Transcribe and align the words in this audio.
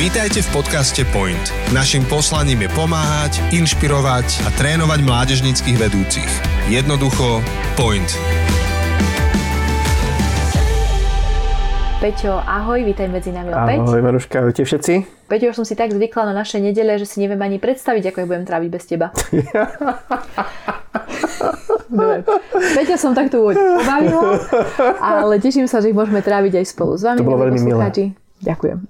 Vítajte 0.00 0.40
v 0.40 0.64
podcaste 0.64 1.04
Point. 1.12 1.52
Naším 1.76 2.08
poslaním 2.08 2.64
je 2.64 2.72
pomáhať, 2.72 3.36
inšpirovať 3.52 4.48
a 4.48 4.50
trénovať 4.56 5.04
mládežnických 5.04 5.76
vedúcich. 5.76 6.32
Jednoducho 6.72 7.44
Point. 7.76 8.08
Peťo, 12.00 12.40
ahoj, 12.40 12.80
vítaj 12.80 13.12
medzi 13.12 13.28
nami 13.28 13.52
opäť. 13.52 13.84
Ahoj 13.84 14.00
Maruška, 14.00 14.40
ahojte 14.40 14.64
všetci. 14.64 15.28
Peťo, 15.28 15.52
už 15.52 15.60
som 15.60 15.68
si 15.68 15.76
tak 15.76 15.92
zvykla 15.92 16.32
na 16.32 16.34
naše 16.48 16.64
nedele, 16.64 16.96
že 16.96 17.04
si 17.04 17.20
neviem 17.20 17.44
ani 17.44 17.60
predstaviť, 17.60 18.08
ako 18.08 18.24
ich 18.24 18.28
budem 18.32 18.48
tráviť 18.48 18.70
bez 18.72 18.88
teba. 18.88 19.12
Dobre. 21.92 22.24
Peťa 22.56 22.96
som 22.96 23.12
takto 23.12 23.52
pobavila, 23.52 24.40
ale 24.96 25.36
teším 25.44 25.68
sa, 25.68 25.84
že 25.84 25.92
ich 25.92 25.98
môžeme 26.00 26.24
tráviť 26.24 26.56
aj 26.56 26.66
spolu 26.72 26.96
s 26.96 27.04
vami. 27.04 27.20
To 27.20 27.28
bolo 27.28 27.44
veľmi 27.44 27.60
milé. 27.60 28.16
Ďakujem. 28.40 28.80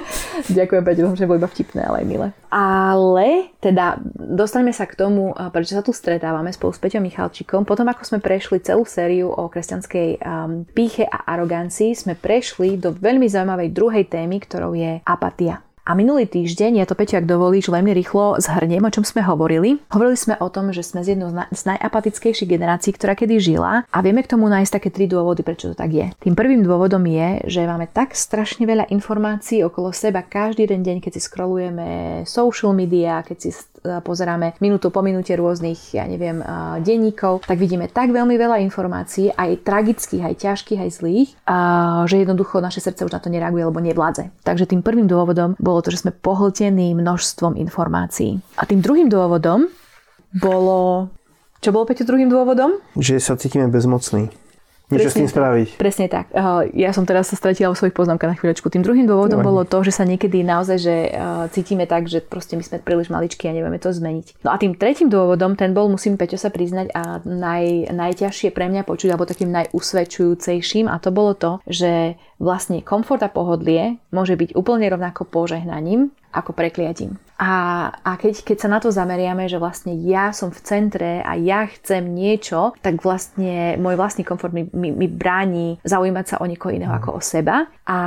Ďakujem, 0.58 0.82
Peťo, 0.82 1.12
že 1.16 1.28
bolo 1.28 1.40
iba 1.42 1.50
vtipné, 1.50 1.80
ale 1.86 1.96
aj 2.02 2.06
milé. 2.06 2.26
Ale 2.52 3.52
teda 3.58 3.98
dostaneme 4.14 4.76
sa 4.76 4.84
k 4.84 4.98
tomu, 4.98 5.32
prečo 5.54 5.72
sa 5.72 5.84
tu 5.84 5.94
stretávame 5.96 6.52
spolu 6.52 6.72
s 6.74 6.82
Peťom 6.82 7.02
Michalčikom. 7.02 7.64
Potom, 7.64 7.88
ako 7.88 8.02
sme 8.04 8.18
prešli 8.20 8.60
celú 8.60 8.84
sériu 8.84 9.32
o 9.32 9.48
kresťanskej 9.48 10.08
um, 10.20 10.68
píche 10.68 11.08
a 11.08 11.32
arogancii, 11.32 11.96
sme 11.96 12.14
prešli 12.18 12.76
do 12.76 12.92
veľmi 12.92 13.26
zaujímavej 13.26 13.68
druhej 13.72 14.04
témy, 14.12 14.42
ktorou 14.44 14.76
je 14.76 15.00
apatia. 15.08 15.64
A 15.82 15.98
minulý 15.98 16.30
týždeň, 16.30 16.78
ja 16.78 16.86
to 16.86 16.94
Peťo, 16.94 17.18
ak 17.18 17.26
dovolíš, 17.26 17.66
veľmi 17.66 17.90
rýchlo 17.90 18.38
zhrniem, 18.38 18.86
o 18.86 18.94
čom 18.94 19.02
sme 19.02 19.18
hovorili. 19.26 19.82
Hovorili 19.90 20.14
sme 20.14 20.38
o 20.38 20.46
tom, 20.46 20.70
že 20.70 20.86
sme 20.86 21.02
z 21.02 21.18
jednou 21.18 21.34
z 21.34 21.62
najapatickejších 21.74 22.46
generácií, 22.46 22.94
ktorá 22.94 23.18
kedy 23.18 23.42
žila 23.42 23.82
a 23.90 23.98
vieme 23.98 24.22
k 24.22 24.30
tomu 24.30 24.46
nájsť 24.46 24.78
také 24.78 24.94
tri 24.94 25.10
dôvody, 25.10 25.42
prečo 25.42 25.74
to 25.74 25.82
tak 25.82 25.90
je. 25.90 26.06
Tým 26.22 26.38
prvým 26.38 26.62
dôvodom 26.62 27.02
je, 27.02 27.50
že 27.50 27.66
máme 27.66 27.90
tak 27.90 28.14
strašne 28.14 28.62
veľa 28.62 28.94
informácií 28.94 29.66
okolo 29.66 29.90
seba 29.90 30.22
každý 30.22 30.70
jeden 30.70 30.86
deň, 30.86 30.96
keď 31.02 31.18
si 31.18 31.20
scrollujeme 31.26 32.22
social 32.30 32.70
media, 32.78 33.26
keď 33.26 33.38
si 33.42 33.50
pozeráme 33.82 34.54
minútu 34.62 34.94
po 34.94 35.02
minúte 35.02 35.34
rôznych, 35.34 35.98
ja 35.98 36.06
neviem, 36.06 36.38
denníkov, 36.86 37.42
tak 37.42 37.58
vidíme 37.58 37.90
tak 37.90 38.14
veľmi 38.14 38.38
veľa 38.38 38.62
informácií, 38.62 39.34
aj 39.34 39.66
tragických, 39.66 40.22
aj 40.22 40.34
ťažkých, 40.38 40.78
aj 40.86 40.90
zlých, 40.94 41.30
že 42.06 42.22
jednoducho 42.22 42.62
naše 42.62 42.78
srdce 42.78 43.02
už 43.02 43.10
na 43.10 43.18
to 43.18 43.26
nereaguje, 43.26 43.66
alebo 43.66 43.82
nevládze. 43.82 44.30
Takže 44.46 44.70
tým 44.70 44.86
prvým 44.86 45.10
dôvodom 45.10 45.58
bolo 45.72 45.80
to, 45.80 45.96
že 45.96 46.04
sme 46.04 46.12
pohltení 46.12 46.92
množstvom 46.92 47.56
informácií. 47.56 48.36
A 48.60 48.68
tým 48.68 48.84
druhým 48.84 49.08
dôvodom 49.08 49.72
bolo... 50.36 51.08
Čo 51.64 51.72
bolo, 51.72 51.88
Peťo, 51.88 52.04
druhým 52.04 52.28
dôvodom? 52.28 52.76
Že 52.98 53.22
sa 53.22 53.38
cítime 53.40 53.70
bezmocní 53.72 54.41
niečo 54.92 55.08
s 55.08 55.16
tým 55.16 55.30
spraviť. 55.32 55.80
Presne 55.80 56.06
tak. 56.12 56.28
Ja 56.76 56.92
som 56.92 57.08
teraz 57.08 57.32
sa 57.32 57.36
stratila 57.40 57.72
vo 57.72 57.76
svojich 57.76 57.96
poznámkach 57.96 58.30
na 58.30 58.36
chvíľočku. 58.36 58.68
Tým 58.68 58.84
druhým 58.84 59.08
dôvodom 59.08 59.40
Nevadí. 59.40 59.48
bolo 59.48 59.62
to, 59.64 59.80
že 59.82 59.96
sa 59.96 60.04
niekedy 60.04 60.44
naozaj 60.44 60.76
že 60.78 60.96
cítime 61.56 61.88
tak, 61.88 62.12
že 62.12 62.20
proste 62.20 62.54
my 62.54 62.62
sme 62.62 62.78
príliš 62.78 63.08
maličkí 63.08 63.48
a 63.48 63.56
nevieme 63.56 63.80
to 63.80 63.88
zmeniť. 63.88 64.44
No 64.44 64.52
a 64.52 64.60
tým 64.60 64.76
tretím 64.76 65.08
dôvodom, 65.08 65.56
ten 65.56 65.72
bol, 65.72 65.88
musím 65.88 66.20
Peťo 66.20 66.36
sa 66.36 66.52
priznať, 66.52 66.92
a 66.92 67.24
naj, 67.24 67.94
najťažšie 67.94 68.52
pre 68.52 68.68
mňa 68.68 68.84
počuť, 68.84 69.08
alebo 69.14 69.24
takým 69.24 69.48
najusvedčujúcejším, 69.48 70.90
a 70.90 71.00
to 71.00 71.08
bolo 71.08 71.32
to, 71.32 71.62
že 71.64 72.20
vlastne 72.42 72.82
komfort 72.82 73.22
a 73.22 73.30
pohodlie 73.30 74.02
môže 74.10 74.34
byť 74.34 74.58
úplne 74.58 74.90
rovnako 74.90 75.24
požehnaním 75.24 76.10
ako 76.32 76.56
prekliatím. 76.56 77.20
A, 77.42 77.90
a 78.06 78.10
keď, 78.22 78.46
keď 78.46 78.56
sa 78.62 78.68
na 78.70 78.78
to 78.78 78.94
zameriame, 78.94 79.50
že 79.50 79.58
vlastne 79.58 79.98
ja 79.98 80.30
som 80.30 80.54
v 80.54 80.62
centre 80.62 81.26
a 81.26 81.34
ja 81.34 81.66
chcem 81.66 82.14
niečo, 82.14 82.70
tak 82.78 83.02
vlastne 83.02 83.74
môj 83.82 83.98
vlastný 83.98 84.22
komfort 84.22 84.54
mi, 84.54 84.70
mi, 84.70 84.94
mi 84.94 85.10
bráni 85.10 85.82
zaujímať 85.82 86.26
sa 86.30 86.36
o 86.38 86.46
niekoho 86.46 86.70
iného 86.70 86.94
ako 86.94 87.18
o 87.18 87.20
seba. 87.20 87.66
A 87.82 87.98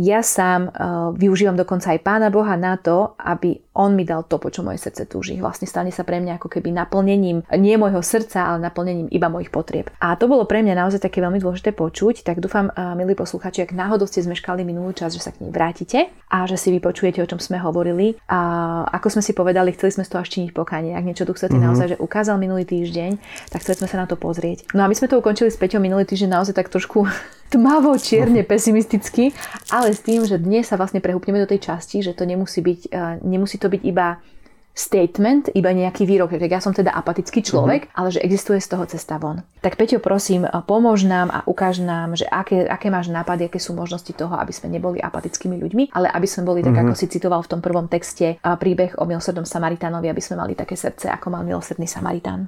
ja 0.00 0.24
sám 0.24 0.72
uh, 0.72 1.12
využívam 1.12 1.60
dokonca 1.60 1.92
aj 1.92 2.00
Pána 2.00 2.32
Boha 2.32 2.56
na 2.56 2.80
to, 2.80 3.12
aby 3.20 3.60
On 3.76 3.92
mi 3.92 4.08
dal 4.08 4.24
to, 4.24 4.40
po 4.40 4.48
čo 4.48 4.64
moje 4.64 4.80
srdce 4.80 5.04
túži. 5.04 5.36
Vlastne 5.36 5.68
stane 5.68 5.92
sa 5.92 6.08
pre 6.08 6.24
mňa 6.24 6.40
ako 6.40 6.48
keby 6.48 6.72
naplnením 6.72 7.44
nie 7.60 7.76
môjho 7.76 8.00
srdca, 8.00 8.48
ale 8.48 8.64
naplnením 8.64 9.12
iba 9.12 9.28
mojich 9.28 9.52
potrieb. 9.52 9.92
A 10.00 10.16
to 10.16 10.24
bolo 10.24 10.48
pre 10.48 10.64
mňa 10.64 10.72
naozaj 10.72 11.04
také 11.04 11.20
veľmi 11.20 11.36
dôležité 11.36 11.76
počuť, 11.76 12.24
tak 12.24 12.40
dúfam, 12.40 12.72
uh, 12.72 12.96
milí 12.96 13.12
posluchači, 13.12 13.60
ak 13.60 13.76
náhodou 13.76 14.08
ste 14.08 14.24
zmeškali 14.24 14.64
minulú 14.64 14.96
čas, 14.96 15.12
že 15.12 15.20
sa 15.20 15.36
k 15.36 15.44
nej 15.44 15.52
vrátite 15.52 16.08
a 16.32 16.48
že 16.48 16.56
si 16.56 16.72
vypočujete, 16.72 17.20
o 17.20 17.28
čom 17.28 17.36
sme 17.36 17.60
hovorili. 17.60 18.16
A 18.24 18.40
ako 18.88 19.20
sme 19.20 19.22
si 19.22 19.36
povedali, 19.36 19.76
chceli 19.76 20.00
sme 20.00 20.08
z 20.08 20.16
toho 20.16 20.24
až 20.24 20.32
činiť 20.32 20.50
pokanie. 20.56 20.96
Ak 20.96 21.04
niečo 21.04 21.28
tu 21.28 21.36
chcete 21.36 21.52
mm-hmm. 21.52 21.66
naozaj, 21.68 21.86
že 21.92 22.00
ukázal 22.00 22.40
minulý 22.40 22.64
týždeň, 22.64 23.20
tak 23.52 23.60
chceli 23.60 23.84
sme 23.84 23.88
sa 23.92 24.00
na 24.00 24.08
to 24.08 24.16
pozrieť. 24.16 24.72
No 24.72 24.80
a 24.80 24.88
my 24.88 24.96
sme 24.96 25.12
to 25.12 25.20
ukončili 25.20 25.52
s 25.52 25.60
Peťou 25.60 25.84
minulý 25.84 26.08
týždeň 26.08 26.40
naozaj 26.40 26.56
tak 26.56 26.72
trošku 26.72 27.04
tmavo, 27.50 27.92
čierne, 27.98 28.46
pesimisticky, 28.50 29.34
ale 29.74 29.92
s 29.92 30.00
tým, 30.00 30.22
že 30.22 30.38
dnes 30.38 30.70
sa 30.70 30.78
vlastne 30.78 31.02
prehúpneme 31.02 31.42
do 31.42 31.50
tej 31.50 31.66
časti, 31.74 32.00
že 32.00 32.14
to 32.14 32.24
nemusí 32.24 32.62
byť, 32.62 32.80
uh, 32.94 33.18
nemusí 33.26 33.58
to 33.58 33.66
byť 33.66 33.82
iba 33.82 34.22
statement, 34.70 35.50
iba 35.52 35.74
nejaký 35.74 36.06
výrok, 36.06 36.38
tak 36.38 36.46
ja 36.46 36.62
som 36.62 36.70
teda 36.70 36.94
apatický 36.94 37.42
človek, 37.42 37.90
mm-hmm. 37.90 37.98
ale 37.98 38.08
že 38.14 38.22
existuje 38.22 38.62
z 38.62 38.70
toho 38.70 38.86
cesta 38.86 39.18
von. 39.18 39.42
Tak 39.60 39.74
Peťo, 39.74 39.98
prosím, 39.98 40.46
pomôž 40.64 41.04
nám 41.04 41.28
a 41.28 41.42
ukáž 41.44 41.82
nám, 41.82 42.14
že 42.14 42.24
aké, 42.30 42.64
aké 42.64 42.88
máš 42.88 43.10
nápady, 43.10 43.50
aké 43.50 43.58
sú 43.58 43.74
možnosti 43.74 44.08
toho, 44.14 44.32
aby 44.38 44.54
sme 44.54 44.70
neboli 44.70 45.02
apatickými 45.02 45.58
ľuďmi, 45.58 45.84
ale 45.92 46.08
aby 46.08 46.24
sme 46.24 46.46
boli, 46.46 46.62
tak 46.62 46.72
mm-hmm. 46.72 46.96
ako 46.96 47.00
si 47.02 47.06
citoval 47.10 47.42
v 47.44 47.50
tom 47.50 47.60
prvom 47.60 47.90
texte, 47.90 48.38
príbeh 48.40 48.96
o 48.96 49.04
milosrdnom 49.04 49.44
Samaritánovi, 49.44 50.06
aby 50.06 50.22
sme 50.22 50.38
mali 50.40 50.54
také 50.54 50.78
srdce, 50.78 51.10
ako 51.10 51.34
mal 51.34 51.42
milosrdný 51.42 51.90
Samaritán. 51.90 52.46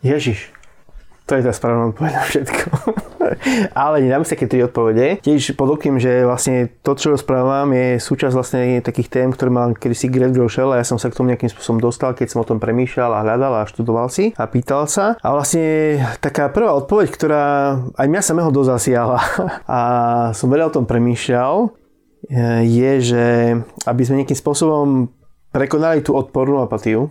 Ježiš, 0.00 0.50
to 1.28 1.36
je 1.36 1.44
tá 1.44 1.52
správna 1.52 1.92
odpoveď 1.92 2.12
na 2.16 2.24
všetko. 2.24 2.66
Ale 3.76 4.02
nedám 4.04 4.24
si 4.24 4.34
také 4.34 4.46
tri 4.46 4.60
odpovede. 4.64 5.20
Tiež 5.20 5.54
podokým, 5.58 5.98
že 5.98 6.24
vlastne 6.24 6.70
to, 6.82 6.94
čo 6.94 7.14
rozprávam, 7.14 7.70
je 7.74 7.98
súčasť 7.98 8.34
vlastne 8.34 8.60
takých 8.80 9.08
tém, 9.10 9.28
ktoré 9.34 9.50
mal 9.50 9.74
kedysi 9.74 10.08
Greg 10.08 10.34
Rochelle 10.34 10.74
a 10.74 10.80
ja 10.80 10.86
som 10.86 10.96
sa 10.96 11.10
k 11.10 11.16
tomu 11.18 11.34
nejakým 11.34 11.50
spôsobom 11.50 11.82
dostal, 11.82 12.14
keď 12.14 12.32
som 12.32 12.42
o 12.42 12.48
tom 12.48 12.62
premýšľal 12.62 13.10
a 13.14 13.22
hľadal 13.26 13.52
a 13.62 13.68
študoval 13.68 14.08
si 14.08 14.32
a 14.38 14.44
pýtal 14.46 14.86
sa. 14.86 15.18
A 15.20 15.28
vlastne 15.34 15.98
taká 16.22 16.48
prvá 16.48 16.74
odpoveď, 16.78 17.08
ktorá 17.10 17.44
aj 17.98 18.06
mňa 18.06 18.22
samého 18.22 18.50
dosť 18.54 18.70
zasiala 18.78 19.18
a 19.68 19.80
som 20.32 20.48
veľa 20.50 20.70
o 20.70 20.74
tom 20.80 20.84
premýšľal, 20.86 21.74
je, 22.66 22.92
že 23.00 23.24
aby 23.86 24.02
sme 24.02 24.20
nejakým 24.22 24.36
spôsobom 24.36 25.08
prekonali 25.54 26.02
tú 26.02 26.18
odpornú 26.18 26.60
apatiu, 26.60 27.08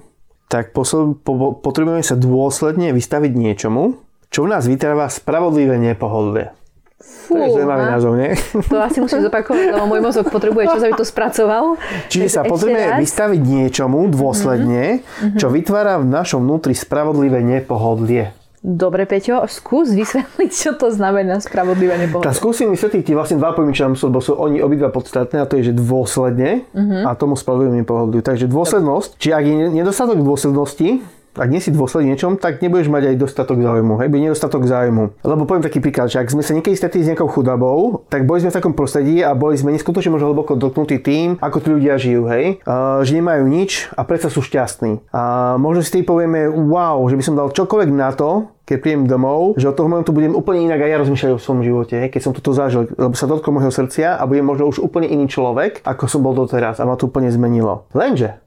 tak 0.47 0.71
potrebujeme 0.71 2.03
sa 2.03 2.15
dôsledne 2.15 2.95
vystaviť 2.95 3.31
niečomu, 3.35 3.99
čo 4.37 4.45
u 4.45 4.49
nás 4.53 4.69
vytráva 4.69 5.09
spravodlivé 5.09 5.81
nepohodlie. 5.81 6.53
Fú, 7.01 7.41
to 7.41 7.41
je 7.41 7.57
zaujímavý 7.57 7.85
názov, 7.89 8.13
nie? 8.21 8.37
To 8.69 8.77
asi 8.77 9.01
musíš 9.01 9.25
zopakovať, 9.25 9.73
lebo 9.73 9.89
môj 9.89 9.97
mozog 10.05 10.29
potrebuje 10.29 10.77
čas, 10.77 10.85
aby 10.85 10.93
to 10.93 11.09
spracoval. 11.09 11.73
Čiže 12.05 12.29
sa 12.29 12.41
potrebujeme 12.45 13.01
vystaviť 13.01 13.41
niečomu 13.41 14.05
dôsledne, 14.13 15.01
mm-hmm. 15.01 15.41
čo 15.41 15.49
vytvára 15.49 15.97
v 15.97 16.13
našom 16.13 16.45
vnútri 16.45 16.77
spravodlivé 16.77 17.41
nepohodlie. 17.41 18.37
Dobre, 18.61 19.09
Peťo, 19.09 19.49
skús 19.49 19.89
vysvetliť, 19.97 20.51
čo 20.53 20.77
to 20.77 20.93
znamená 20.93 21.41
spravodlivé 21.41 21.97
nepohodlie. 21.97 22.29
Tak 22.29 22.37
skúsim 22.37 22.69
vysvetliť 22.69 23.09
ti 23.09 23.13
vlastne 23.17 23.41
dva 23.41 23.57
pojmy, 23.57 23.73
lebo 23.73 24.21
sú 24.21 24.37
oni 24.37 24.61
obidva 24.61 24.93
podstatné 24.93 25.41
a 25.41 25.49
to 25.49 25.57
je, 25.57 25.73
že 25.73 25.73
dôsledne 25.73 26.61
uh-huh. 26.77 27.09
a 27.09 27.17
tomu 27.17 27.33
spravodlivé 27.33 27.81
nepohodliu. 27.81 28.21
Takže 28.21 28.45
dôslednosť, 28.45 29.17
či 29.17 29.33
ak 29.33 29.43
je 29.45 29.73
nedostatok 29.73 30.21
dôslednosti, 30.21 31.16
ak 31.37 31.49
nie 31.49 31.61
si 31.61 31.69
dôsledný 31.73 32.13
niečom, 32.13 32.41
tak 32.41 32.59
nebudeš 32.59 32.89
mať 32.89 33.13
aj 33.13 33.15
dostatok 33.21 33.57
záujmu, 33.61 34.01
hej, 34.01 34.09
nedostatok 34.09 34.65
záujmu. 34.65 35.23
Lebo 35.23 35.45
poviem 35.45 35.63
taký 35.63 35.79
príklad, 35.79 36.09
že 36.09 36.19
ak 36.19 36.33
sme 36.33 36.43
sa 36.43 36.57
niekedy 36.57 36.75
stretli 36.75 37.05
s 37.05 37.09
nejakou 37.09 37.29
chudobou, 37.29 38.03
tak 38.09 38.25
boli 38.25 38.41
sme 38.41 38.51
v 38.51 38.57
takom 38.57 38.73
prostredí 38.73 39.21
a 39.21 39.37
boli 39.37 39.55
sme 39.55 39.71
neskutočne 39.73 40.13
možno 40.13 40.33
hlboko 40.33 40.57
dotknutí 40.57 40.99
tým, 40.99 41.37
ako 41.39 41.57
tí 41.61 41.67
ľudia 41.71 41.95
žijú, 41.95 42.27
hej, 42.27 42.59
uh, 42.65 43.01
že 43.05 43.17
nemajú 43.17 43.45
nič 43.47 43.87
a 43.93 44.01
predsa 44.03 44.33
sú 44.33 44.41
šťastní. 44.43 45.13
A 45.13 45.55
možno 45.61 45.85
si 45.85 45.93
tým 45.93 46.05
povieme, 46.05 46.49
wow, 46.49 47.05
že 47.07 47.15
by 47.15 47.23
som 47.23 47.37
dal 47.37 47.53
čokoľvek 47.53 47.89
na 47.93 48.11
to, 48.11 48.49
keď 48.67 48.77
príjem 48.83 49.03
domov, 49.07 49.55
že 49.55 49.71
od 49.71 49.79
toho 49.79 49.87
momentu 49.87 50.11
budem 50.11 50.35
úplne 50.35 50.67
inak 50.67 50.83
aj 50.83 50.91
ja 50.91 50.97
rozmýšľať 50.99 51.31
o 51.31 51.39
svojom 51.39 51.63
živote, 51.63 51.97
keď 52.11 52.19
som 52.19 52.35
toto 52.35 52.51
zažil, 52.51 52.91
lebo 52.99 53.15
sa 53.15 53.23
dotkol 53.23 53.55
môjho 53.55 53.71
srdcia 53.71 54.19
a 54.19 54.23
budem 54.27 54.43
možno 54.43 54.67
už 54.67 54.83
úplne 54.83 55.07
iný 55.07 55.31
človek, 55.31 55.79
ako 55.87 56.03
som 56.11 56.19
bol 56.19 56.35
doteraz 56.35 56.83
a 56.83 56.83
ma 56.83 56.99
to 56.99 57.07
úplne 57.07 57.31
zmenilo. 57.31 57.87
Lenže 57.95 58.43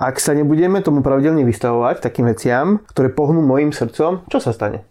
ak 0.00 0.16
sa 0.16 0.32
nebudeme 0.32 0.80
tomu 0.80 1.04
pravidelne 1.04 1.44
vystavovať 1.44 2.00
takým 2.00 2.26
veciam, 2.32 2.80
ktoré 2.88 3.12
pohnú 3.12 3.44
mojim 3.44 3.68
srdcom, 3.68 4.24
čo 4.32 4.38
sa 4.40 4.56
stane? 4.56 4.89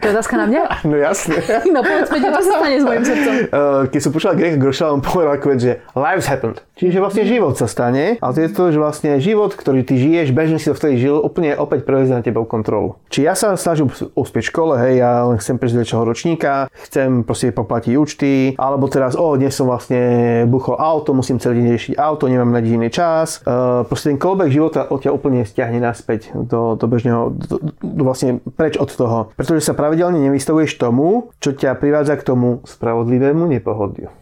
To 0.00 0.08
je 0.08 0.12
otázka 0.16 0.34
na 0.40 0.46
mňa? 0.48 0.62
No 0.90 0.96
jasne. 0.96 1.36
No 1.74 1.84
povedz 1.84 2.08
mi, 2.08 2.18
čo 2.24 2.30
sa 2.32 2.40
stane 2.40 2.76
s 2.80 2.84
mojim 2.84 3.04
srdcom? 3.04 3.34
Uh, 3.52 3.84
keď 3.92 4.00
som 4.00 4.10
počul 4.10 4.32
Greg 4.34 4.56
Grošal, 4.56 4.96
on 4.96 5.02
povedal 5.04 5.36
ako 5.36 5.60
že 5.60 5.84
lives 5.92 6.26
happened. 6.26 6.64
Čiže 6.80 6.96
vlastne 7.04 7.28
život 7.28 7.60
sa 7.60 7.68
stane, 7.68 8.16
ale 8.24 8.32
to 8.32 8.40
je 8.40 8.50
to, 8.56 8.64
že 8.72 8.78
vlastne 8.80 9.10
život, 9.20 9.52
ktorý 9.52 9.84
ty 9.84 10.00
žiješ, 10.00 10.32
bežne 10.32 10.56
si 10.56 10.72
to 10.72 10.72
vtedy 10.72 10.96
žil, 10.96 11.20
úplne 11.20 11.52
opäť 11.52 11.84
prevezne 11.84 12.16
na 12.16 12.24
teba 12.24 12.40
kontrolu. 12.48 12.96
Či 13.12 13.28
ja 13.28 13.36
sa 13.36 13.52
snažím 13.60 13.92
uspieť 14.16 14.48
v 14.48 14.48
škole, 14.48 14.74
hej, 14.80 15.04
ja 15.04 15.28
len 15.28 15.36
chcem 15.36 15.60
prežiť 15.60 15.76
väčšieho 15.76 16.02
ročníka, 16.08 16.72
chcem 16.88 17.20
proste 17.20 17.52
poplatiť 17.52 17.92
účty, 18.00 18.32
alebo 18.56 18.88
teraz, 18.88 19.12
o, 19.12 19.36
dnes 19.36 19.52
som 19.52 19.68
vlastne 19.68 20.00
buchol 20.48 20.80
auto, 20.80 21.12
musím 21.12 21.36
celý 21.36 21.60
deň 21.60 21.68
riešiť 21.76 21.94
auto, 22.00 22.32
nemám 22.32 22.48
na 22.48 22.64
iný 22.64 22.88
čas. 22.88 23.44
Uh, 23.44 23.84
proste 23.84 24.16
ten 24.16 24.16
kolbek 24.16 24.48
života 24.48 24.88
od 24.88 25.04
ťa 25.04 25.12
úplne 25.12 25.44
stiahne 25.44 25.84
naspäť 25.84 26.32
do, 26.32 26.80
do 26.80 26.86
bežného, 26.88 27.36
do, 27.36 27.56
do, 27.76 28.02
vlastne 28.08 28.40
preč 28.56 28.80
od 28.80 28.88
toho. 28.88 29.36
Pretože 29.36 29.68
sa 29.68 29.76
pravidelne 29.90 30.22
nevystavuješ 30.30 30.78
tomu, 30.78 31.34
čo 31.42 31.50
ťa 31.50 31.74
privádza 31.74 32.14
k 32.14 32.22
tomu 32.22 32.62
spravodlivému 32.62 33.42
nepohodiu. 33.50 34.14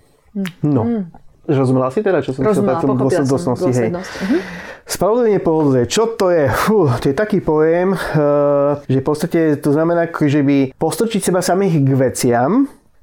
No. 0.64 0.82
Mm. 0.88 1.12
Rozumela 1.44 1.92
si 1.92 2.00
teda, 2.00 2.24
čo 2.24 2.32
som 2.32 2.40
chcel 2.48 2.64
povedať 2.64 3.28
dôslednosti? 3.28 3.72
Hej. 3.76 3.92
Uh-huh. 3.92 4.40
Spravodlivenie 4.88 5.44
pohodlie, 5.44 5.84
čo 5.84 6.08
to 6.16 6.32
je? 6.32 6.48
Fú, 6.48 6.88
to 6.88 7.12
je 7.12 7.16
taký 7.16 7.44
pojem, 7.44 7.92
uh, 7.92 8.80
že 8.88 9.00
v 9.00 9.04
podstate 9.04 9.40
to 9.60 9.76
znamená, 9.76 10.08
že 10.08 10.40
by 10.40 10.72
postrčiť 10.80 11.28
seba 11.28 11.44
samých 11.44 11.84
k 11.84 11.88
veciam, 11.92 12.50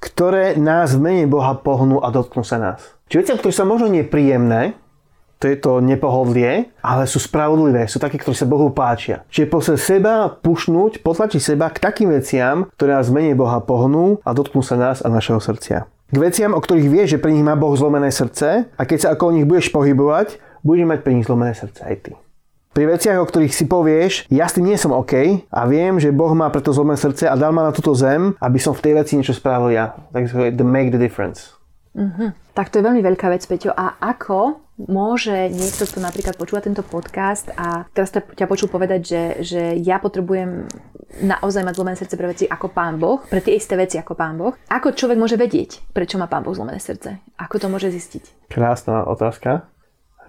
ktoré 0.02 0.58
nás 0.58 0.98
v 0.98 1.06
mene 1.06 1.26
Boha 1.30 1.54
pohnú 1.62 2.02
a 2.02 2.10
dotknú 2.10 2.42
sa 2.42 2.58
nás. 2.58 2.82
Čiže 3.14 3.22
veciam, 3.22 3.38
ktoré 3.38 3.54
sa 3.54 3.70
možno 3.70 3.94
nepríjemné, 3.94 4.74
to 5.40 5.52
je 5.52 5.58
to 5.60 5.84
nepohodlie, 5.84 6.72
ale 6.80 7.04
sú 7.06 7.20
spravodlivé, 7.20 7.86
sú 7.92 8.00
také, 8.00 8.16
ktoré 8.16 8.36
sa 8.36 8.48
Bohu 8.48 8.72
páčia. 8.72 9.28
Čiže 9.28 9.52
posle 9.52 9.76
seba 9.76 10.32
pušnúť, 10.32 11.04
potlačiť 11.04 11.42
seba 11.42 11.68
k 11.72 11.82
takým 11.84 12.12
veciam, 12.12 12.72
ktoré 12.80 12.96
nás 12.96 13.12
v 13.12 13.22
mene 13.22 13.34
Boha 13.36 13.60
pohnú 13.60 14.24
a 14.24 14.32
dotknú 14.32 14.64
sa 14.64 14.80
nás 14.80 15.04
a 15.04 15.12
našeho 15.12 15.42
srdcia 15.44 15.92
k 16.06 16.18
veciam, 16.22 16.54
o 16.54 16.62
ktorých 16.62 16.88
vieš, 16.88 17.18
že 17.18 17.22
pri 17.22 17.34
nich 17.34 17.42
má 17.42 17.58
Boh 17.58 17.74
zlomené 17.74 18.14
srdce 18.14 18.70
a 18.70 18.82
keď 18.86 18.98
sa 19.02 19.08
ako 19.18 19.24
o 19.26 19.36
nich 19.36 19.44
budeš 19.50 19.74
pohybovať, 19.74 20.38
budeš 20.62 20.86
mať 20.86 21.00
pri 21.02 21.14
nich 21.18 21.26
zlomené 21.26 21.58
srdce 21.58 21.82
aj 21.82 21.96
ty. 22.06 22.12
Pri 22.76 22.92
veciach, 22.92 23.24
o 23.24 23.28
ktorých 23.28 23.56
si 23.56 23.66
povieš, 23.72 24.28
ja 24.28 24.52
s 24.52 24.60
tým 24.60 24.68
nie 24.68 24.76
som 24.76 24.92
OK 24.92 25.16
a 25.48 25.62
viem, 25.64 25.96
že 25.96 26.12
Boh 26.12 26.36
má 26.36 26.52
preto 26.52 26.76
zlomené 26.76 27.00
srdce 27.00 27.24
a 27.24 27.40
dal 27.40 27.56
ma 27.56 27.64
na 27.64 27.72
túto 27.72 27.96
zem, 27.96 28.36
aby 28.44 28.60
som 28.60 28.76
v 28.76 28.84
tej 28.84 28.94
veci 29.00 29.16
niečo 29.16 29.32
spravil 29.32 29.72
ja. 29.72 29.96
Takže 30.12 30.52
the 30.52 30.68
make 30.68 30.92
the 30.92 31.00
difference. 31.00 31.55
Mm-hmm. 31.96 32.30
Tak 32.52 32.72
to 32.72 32.80
je 32.80 32.88
veľmi 32.88 33.00
veľká 33.00 33.32
vec, 33.32 33.44
Peťo. 33.48 33.72
A 33.72 33.96
ako 34.04 34.60
môže 34.76 35.48
niekto, 35.56 35.88
kto 35.88 36.04
napríklad 36.04 36.36
počúva 36.36 36.60
tento 36.60 36.84
podcast 36.84 37.48
a 37.56 37.88
teraz 37.96 38.12
ťa 38.12 38.46
počul 38.46 38.68
povedať, 38.68 39.02
že, 39.08 39.24
že 39.40 39.62
ja 39.80 40.04
potrebujem 40.04 40.68
naozaj 41.24 41.64
mať 41.64 41.76
zlomené 41.80 41.96
srdce 41.96 42.16
pre 42.20 42.28
veci 42.28 42.44
ako 42.44 42.68
Pán 42.76 43.00
Boh, 43.00 43.24
pre 43.24 43.40
tie 43.40 43.56
isté 43.56 43.80
veci 43.80 43.96
ako 43.96 44.20
Pán 44.20 44.36
Boh. 44.36 44.52
Ako 44.68 44.92
človek 44.92 45.16
môže 45.16 45.40
vedieť, 45.40 45.80
prečo 45.96 46.20
má 46.20 46.28
Pán 46.28 46.44
Boh 46.44 46.52
zlomené 46.52 46.84
srdce? 46.84 47.24
Ako 47.40 47.56
to 47.56 47.72
môže 47.72 47.88
zistiť? 47.88 48.52
Krásna 48.52 49.08
otázka 49.08 49.72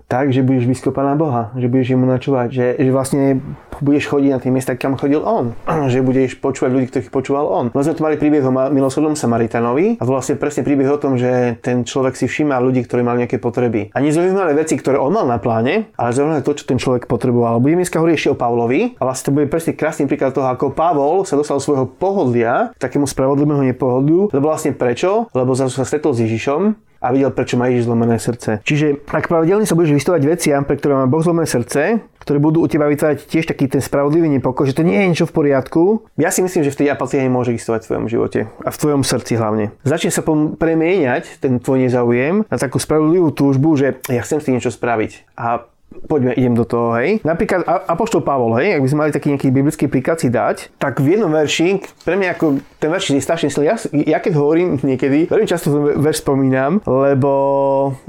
tak, 0.07 0.31
že 0.31 0.47
budeš 0.47 0.71
blízko 0.71 0.95
Pána 0.95 1.19
Boha, 1.19 1.51
že 1.59 1.67
budeš 1.67 1.99
mu 1.99 2.07
načúvať, 2.07 2.49
že, 2.55 2.67
že 2.79 2.91
vlastne 2.95 3.43
budeš 3.83 4.09
chodiť 4.09 4.31
na 4.31 4.39
tie 4.39 4.51
miesta, 4.55 4.79
kam 4.79 4.95
chodil 4.95 5.21
on, 5.21 5.53
že 5.93 6.01
budeš 6.01 6.39
počúvať 6.39 6.71
ľudí, 6.73 6.87
ktorých 6.91 7.11
počúval 7.11 7.47
on. 7.51 7.65
Sme 7.75 7.95
tu 7.95 8.03
mali 8.07 8.17
príbeh 8.17 8.43
o 8.47 8.53
milosrdnom 8.71 9.19
Samaritanovi 9.19 9.99
a 9.99 10.03
to 10.07 10.11
vlastne 10.15 10.39
presne 10.39 10.63
príbeh 10.63 10.87
o 10.87 10.99
tom, 10.99 11.19
že 11.19 11.59
ten 11.61 11.83
človek 11.83 12.15
si 12.15 12.31
všíma 12.31 12.57
ľudí, 12.63 12.87
ktorí 12.87 13.03
mali 13.03 13.27
nejaké 13.27 13.43
potreby. 13.43 13.91
A 13.93 13.99
nezaujímavé 13.99 14.55
veci, 14.55 14.79
ktoré 14.79 14.97
on 14.97 15.11
mal 15.13 15.27
na 15.27 15.43
pláne, 15.43 15.91
ale 15.99 16.15
zaujímavé 16.15 16.47
to, 16.47 16.55
čo 16.55 16.65
ten 16.65 16.79
človek 16.79 17.11
potreboval. 17.11 17.59
Budeme 17.59 17.83
dneska 17.83 17.99
hovoriť 17.99 18.15
ešte 18.15 18.33
o 18.33 18.39
Pavlovi 18.39 18.95
a 18.97 19.03
vlastne 19.03 19.31
to 19.31 19.37
bude 19.37 19.51
presne 19.51 19.75
krásny 19.75 20.07
príklad 20.07 20.33
toho, 20.33 20.47
ako 20.47 20.71
Pavol 20.73 21.27
sa 21.27 21.35
dostal 21.35 21.59
svojho 21.59 21.91
pohodlia 21.91 22.71
takému 22.79 23.11
spravodlivému 23.11 23.67
nepohodliu, 23.75 24.31
lebo 24.31 24.55
vlastne 24.55 24.71
prečo? 24.71 25.27
Lebo 25.35 25.59
zase 25.59 25.75
sa 25.75 25.85
stretol 25.85 26.15
s 26.15 26.23
Ježišom 26.23 26.86
a 27.01 27.13
videl, 27.13 27.31
prečo 27.33 27.61
má 27.61 27.69
Ježiš 27.69 27.89
zlomené 27.89 28.17
srdce. 28.17 28.65
Čiže 28.65 29.05
ak 29.05 29.29
pravidelne 29.29 29.69
sa 29.69 29.77
budeš 29.77 29.97
vystavať 29.97 30.23
veciam, 30.27 30.63
pre 30.65 30.77
ktoré 30.81 30.99
má 30.99 31.07
Boh 31.09 31.23
zlomené 31.23 31.49
srdce, 31.49 32.01
ktoré 32.27 32.43
budú 32.43 32.65
u 32.65 32.67
teba 32.67 32.91
vytvárať 32.91 33.31
tiež 33.31 33.47
taký 33.47 33.71
ten 33.71 33.79
spravodlivý 33.79 34.27
nepokoj, 34.27 34.67
že 34.67 34.75
to 34.75 34.83
nie 34.83 34.99
je 34.99 35.07
niečo 35.15 35.27
v 35.31 35.37
poriadku, 35.37 36.03
ja 36.19 36.35
si 36.35 36.43
myslím, 36.43 36.67
že 36.67 36.75
v 36.75 36.81
tej 36.83 36.89
apatii 36.91 37.23
nemôže 37.23 37.55
existovať 37.55 37.87
v 37.87 37.89
tvojom 37.89 38.07
živote 38.11 38.41
a 38.67 38.69
v 38.75 38.81
tvojom 38.83 39.03
srdci 39.07 39.39
hlavne. 39.39 39.71
Začne 39.87 40.11
sa 40.11 40.27
premieňať 40.27 41.39
ten 41.39 41.63
tvoj 41.63 41.87
nezáujem 41.87 42.43
na 42.51 42.57
takú 42.59 42.83
spravodlivú 42.83 43.31
túžbu, 43.31 43.79
že 43.79 44.03
ja 44.11 44.27
chcem 44.27 44.43
si 44.43 44.51
niečo 44.51 44.75
spraviť. 44.75 45.39
A 45.39 45.71
poďme, 46.05 46.37
idem 46.37 46.55
do 46.55 46.69
toho, 46.69 46.93
hej. 47.01 47.25
Napríklad 47.25 47.65
Apoštol 47.65 48.21
Pavol, 48.21 48.61
hej, 48.61 48.77
ak 48.77 48.83
by 48.85 48.89
sme 48.89 49.01
mali 49.07 49.13
taký 49.15 49.33
nejaký 49.33 49.49
biblický 49.49 49.85
príklad 49.89 50.21
si 50.21 50.29
dať, 50.29 50.77
tak 50.77 51.01
v 51.01 51.17
jednom 51.17 51.33
verši, 51.33 51.81
pre 52.05 52.21
mňa 52.21 52.29
ako 52.37 52.61
ten 52.77 52.89
verš 52.93 53.17
je 53.17 53.23
strašne 53.25 53.49
silný. 53.49 53.73
Ja, 53.73 53.77
ja 53.93 54.19
keď 54.21 54.33
hovorím 54.37 54.79
niekedy, 54.85 55.33
veľmi 55.33 55.49
často 55.49 55.73
ten 55.73 55.83
verš 55.99 56.23
spomínam, 56.23 56.85
lebo, 56.85 57.33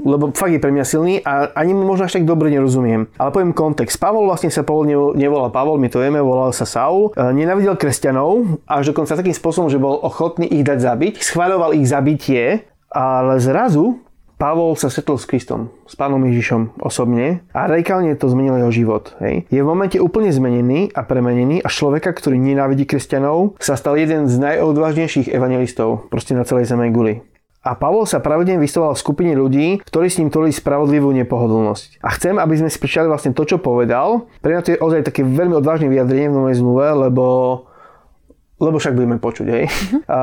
lebo 0.02 0.30
fakt 0.36 0.52
je 0.52 0.60
pre 0.60 0.70
mňa 0.70 0.84
silný 0.84 1.14
a 1.24 1.50
ani 1.56 1.72
možno 1.72 2.06
až 2.06 2.20
tak 2.20 2.28
dobre 2.28 2.52
nerozumiem. 2.52 3.08
Ale 3.16 3.32
poviem 3.32 3.56
kontext. 3.56 3.96
Pavol 3.96 4.28
vlastne 4.28 4.52
sa 4.52 4.62
Pavol 4.62 4.86
nevolal 5.16 5.50
Pavol, 5.50 5.80
my 5.80 5.88
to 5.88 6.04
vieme, 6.04 6.20
volal 6.20 6.52
sa 6.52 6.68
Saul. 6.68 7.10
E, 7.16 7.32
nenavidel 7.32 7.80
kresťanov, 7.80 8.60
až 8.68 8.92
dokonca 8.92 9.16
takým 9.16 9.34
spôsobom, 9.34 9.72
že 9.72 9.80
bol 9.80 9.98
ochotný 10.04 10.46
ich 10.48 10.64
dať 10.64 10.78
zabiť, 10.84 11.14
schváľoval 11.24 11.76
ich 11.76 11.88
zabitie, 11.88 12.68
ale 12.88 13.36
zrazu 13.40 14.00
Pavol 14.38 14.78
sa 14.78 14.86
stretol 14.86 15.18
s 15.18 15.26
Kristom, 15.26 15.74
s 15.82 15.98
pánom 15.98 16.22
Ježišom 16.22 16.78
osobne 16.78 17.42
a 17.50 17.66
radikálne 17.66 18.14
to 18.14 18.30
zmenilo 18.30 18.62
jeho 18.62 18.70
život. 18.70 19.10
Hej. 19.18 19.50
Je 19.50 19.58
v 19.58 19.66
momente 19.66 19.98
úplne 19.98 20.30
zmenený 20.30 20.94
a 20.94 21.02
premenený 21.02 21.58
a 21.58 21.66
človeka, 21.66 22.14
ktorý 22.14 22.38
nenávidí 22.38 22.86
kresťanov, 22.86 23.58
sa 23.58 23.74
stal 23.74 23.98
jeden 23.98 24.30
z 24.30 24.38
najodvážnejších 24.38 25.34
evangelistov 25.34 26.06
proste 26.06 26.38
na 26.38 26.46
celej 26.46 26.70
zeme 26.70 26.86
guli. 26.94 27.18
A 27.66 27.74
Pavol 27.74 28.06
sa 28.06 28.22
pravidelne 28.22 28.62
vystavoval 28.62 28.94
v 28.94 29.02
skupine 29.02 29.34
ľudí, 29.34 29.82
ktorí 29.82 30.06
s 30.06 30.22
ním 30.22 30.30
tvorili 30.30 30.54
spravodlivú 30.54 31.10
nepohodlnosť. 31.18 31.98
A 31.98 32.14
chcem, 32.14 32.38
aby 32.38 32.54
sme 32.62 32.70
si 32.70 32.78
prečítali 32.78 33.10
vlastne 33.10 33.34
to, 33.34 33.42
čo 33.42 33.58
povedal. 33.58 34.30
Pre 34.38 34.54
mňa 34.54 34.62
to 34.62 34.72
je 34.72 34.78
ozaj 34.78 35.02
také 35.02 35.26
veľmi 35.26 35.58
odvážne 35.58 35.90
vyjadrenie 35.90 36.30
v 36.30 36.38
novej 36.38 36.62
zmluve, 36.62 37.10
lebo 37.10 37.26
lebo 38.58 38.78
však 38.78 38.94
budeme 38.94 39.18
počuť, 39.22 39.46
hej. 39.50 39.64
Uh-huh. 39.70 40.02
A 40.10 40.18